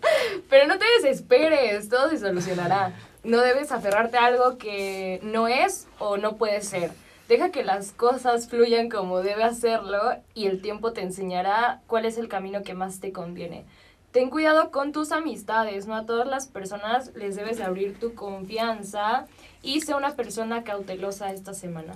pero 0.50 0.68
no 0.68 0.78
te 0.78 0.86
desesperes, 1.02 1.88
todo 1.88 2.10
se 2.10 2.20
solucionará. 2.20 2.94
No 3.24 3.40
debes 3.40 3.72
aferrarte 3.72 4.18
a 4.18 4.26
algo 4.26 4.58
que 4.58 5.22
no 5.24 5.48
es 5.48 5.88
o 5.98 6.18
no 6.18 6.36
puede 6.36 6.62
ser. 6.62 6.92
Deja 7.30 7.52
que 7.52 7.64
las 7.64 7.94
cosas 7.94 8.50
fluyan 8.50 8.90
como 8.90 9.22
debe 9.22 9.44
hacerlo 9.44 10.02
y 10.34 10.48
el 10.48 10.62
tiempo 10.62 10.92
te 10.94 11.02
enseñará 11.02 11.82
cuál 11.88 12.06
es 12.06 12.18
el 12.18 12.28
camino 12.28 12.64
que 12.64 12.74
más 12.74 13.00
te 13.00 13.14
conviene. 13.14 13.66
Ten 14.12 14.30
cuidado 14.30 14.72
con 14.72 14.92
tus 14.92 15.12
amistades, 15.12 15.86
no 15.86 15.96
a 15.96 16.06
todas 16.06 16.28
las 16.28 16.48
personas 16.48 17.12
les 17.16 17.36
debes 17.36 17.62
abrir 17.62 18.00
tu 18.00 18.16
confianza 18.16 19.28
y 19.62 19.82
sé 19.82 19.94
una 19.94 20.16
persona 20.16 20.64
cautelosa 20.64 21.32
esta 21.32 21.54
semana. 21.54 21.94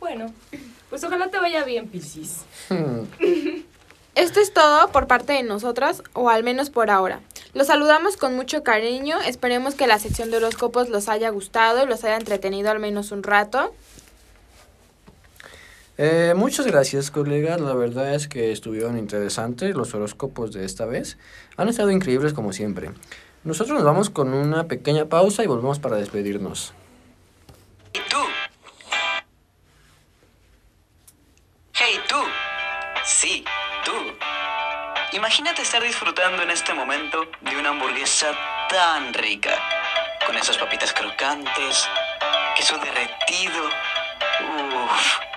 Bueno, 0.00 0.32
pues 0.90 1.04
ojalá 1.04 1.28
te 1.28 1.38
vaya 1.38 1.64
bien, 1.64 1.88
Piscis. 1.88 2.44
Esto 4.16 4.40
es 4.40 4.52
todo 4.52 4.88
por 4.92 5.06
parte 5.06 5.34
de 5.34 5.42
nosotras, 5.42 6.02
o 6.14 6.30
al 6.30 6.42
menos 6.42 6.70
por 6.70 6.90
ahora. 6.90 7.20
Los 7.54 7.68
saludamos 7.68 8.16
con 8.16 8.34
mucho 8.34 8.62
cariño, 8.62 9.20
esperemos 9.20 9.74
que 9.74 9.86
la 9.86 9.98
sección 9.98 10.30
de 10.30 10.38
horóscopos 10.38 10.88
los 10.88 11.08
haya 11.08 11.28
gustado 11.30 11.84
y 11.84 11.86
los 11.86 12.02
haya 12.02 12.16
entretenido 12.16 12.70
al 12.70 12.78
menos 12.78 13.12
un 13.12 13.22
rato. 13.22 13.74
Eh, 15.98 16.34
muchas 16.36 16.66
gracias, 16.66 17.10
colegas. 17.10 17.60
La 17.60 17.74
verdad 17.74 18.14
es 18.14 18.28
que 18.28 18.52
estuvieron 18.52 18.98
interesantes 18.98 19.74
los 19.74 19.94
horóscopos 19.94 20.52
de 20.52 20.64
esta 20.64 20.84
vez. 20.84 21.16
Han 21.56 21.68
estado 21.68 21.90
increíbles 21.90 22.34
como 22.34 22.52
siempre. 22.52 22.90
Nosotros 23.44 23.76
nos 23.76 23.84
vamos 23.84 24.10
con 24.10 24.34
una 24.34 24.64
pequeña 24.64 25.06
pausa 25.06 25.42
y 25.42 25.46
volvemos 25.46 25.78
para 25.78 25.96
despedirnos. 25.96 26.74
¿Y 27.92 28.00
tú? 28.10 28.18
Hey, 31.72 32.00
tú. 32.08 32.16
Sí, 33.04 33.44
tú. 33.84 33.92
Imagínate 35.16 35.62
estar 35.62 35.82
disfrutando 35.82 36.42
en 36.42 36.50
este 36.50 36.74
momento 36.74 37.24
de 37.40 37.56
una 37.56 37.70
hamburguesa 37.70 38.32
tan 38.68 39.14
rica, 39.14 39.52
con 40.26 40.36
esas 40.36 40.58
papitas 40.58 40.92
crocantes, 40.92 41.86
queso 42.56 42.76
derretido. 42.78 43.64
Uf. 44.84 45.35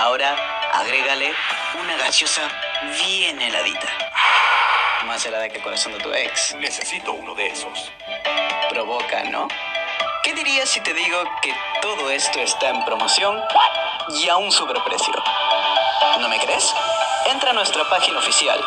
Ahora 0.00 0.34
agrégale 0.72 1.32
una 1.78 1.94
gaseosa 1.98 2.48
bien 3.04 3.38
heladita. 3.38 3.86
Más 5.04 5.26
helada 5.26 5.46
que 5.50 5.58
el 5.58 5.62
corazón 5.62 5.92
de 5.92 5.98
tu 5.98 6.10
ex. 6.10 6.54
Necesito 6.54 7.12
uno 7.12 7.34
de 7.34 7.48
esos. 7.48 7.92
Provoca, 8.70 9.24
¿no? 9.24 9.46
¿Qué 10.22 10.32
dirías 10.32 10.70
si 10.70 10.80
te 10.80 10.94
digo 10.94 11.22
que 11.42 11.54
todo 11.82 12.08
esto 12.08 12.40
está 12.40 12.70
en 12.70 12.82
promoción 12.86 13.38
y 14.08 14.26
a 14.30 14.38
un 14.38 14.50
superprecio? 14.50 15.12
¿No 16.18 16.30
me 16.30 16.40
crees? 16.40 16.74
Entra 17.26 17.50
a 17.50 17.52
nuestra 17.52 17.86
página 17.90 18.20
oficial 18.20 18.58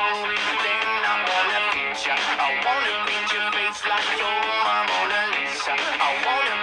I 0.01 0.09
wanna 2.65 3.05
paint 3.05 3.29
your 3.33 3.51
face 3.53 3.81
like 3.85 4.09
you're 4.17 4.41
my 4.49 4.81
Mona 4.89 5.21
Lisa. 5.37 5.73
I 5.77 6.09
wanna 6.25 6.60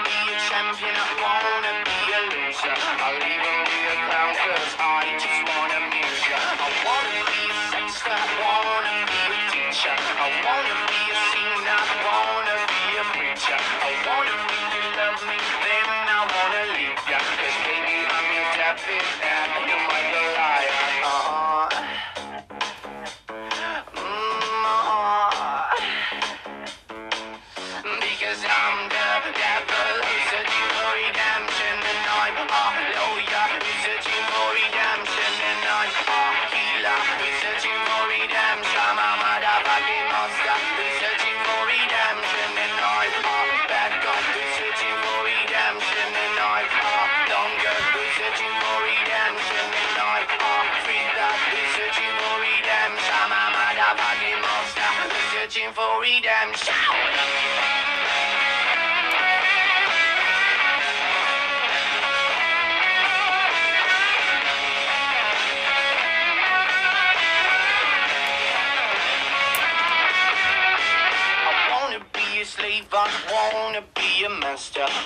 Shout! 56.59 56.98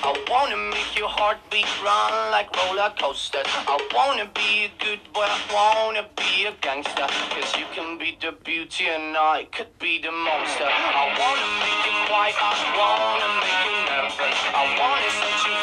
I 0.03 0.13
wanna 0.31 0.57
make 0.57 0.99
your 0.99 1.09
heartbeat 1.09 1.69
run 1.83 2.31
like 2.31 2.49
roller 2.57 2.93
coasters. 2.99 3.47
I 3.47 3.77
wanna 3.95 4.27
be 4.35 4.67
a 4.67 4.71
good 4.83 5.01
boy, 5.13 5.27
I 5.27 5.39
wanna 5.53 6.07
be 6.17 6.47
a 6.47 6.53
gangster. 6.61 7.07
Cause 7.31 7.57
you 7.57 7.67
can 7.75 7.99
be 7.99 8.17
the 8.21 8.33
beauty 8.33 8.87
and 8.87 9.17
I 9.17 9.47
could 9.53 9.73
be 9.79 10.01
the 10.01 10.13
monster. 10.13 10.69
I 10.69 11.07
wanna 11.19 11.49
make 11.63 11.81
you 11.87 11.95
quiet, 12.09 12.35
I 12.39 12.53
wanna 12.79 13.31
make 13.43 13.61
you 13.67 13.75
nervous. 13.91 14.39
I 14.55 14.65
wanna 14.79 15.11
set 15.11 15.39
you 15.47 15.62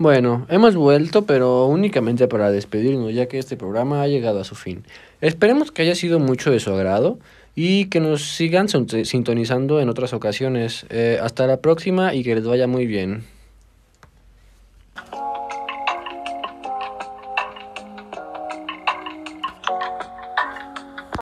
Bueno, 0.00 0.46
hemos 0.48 0.76
vuelto, 0.76 1.26
pero 1.26 1.66
únicamente 1.66 2.26
para 2.26 2.50
despedirnos, 2.50 3.12
ya 3.12 3.26
que 3.26 3.38
este 3.38 3.58
programa 3.58 4.00
ha 4.00 4.08
llegado 4.08 4.40
a 4.40 4.44
su 4.44 4.54
fin. 4.54 4.82
Esperemos 5.20 5.72
que 5.72 5.82
haya 5.82 5.94
sido 5.94 6.18
mucho 6.18 6.50
de 6.50 6.58
su 6.58 6.72
agrado 6.72 7.18
y 7.54 7.84
que 7.90 8.00
nos 8.00 8.34
sigan 8.34 8.68
sintonizando 8.70 9.78
en 9.78 9.90
otras 9.90 10.14
ocasiones. 10.14 10.86
Eh, 10.88 11.18
hasta 11.22 11.46
la 11.46 11.58
próxima 11.58 12.14
y 12.14 12.24
que 12.24 12.34
les 12.34 12.46
vaya 12.46 12.66
muy 12.66 12.86
bien. 12.86 13.24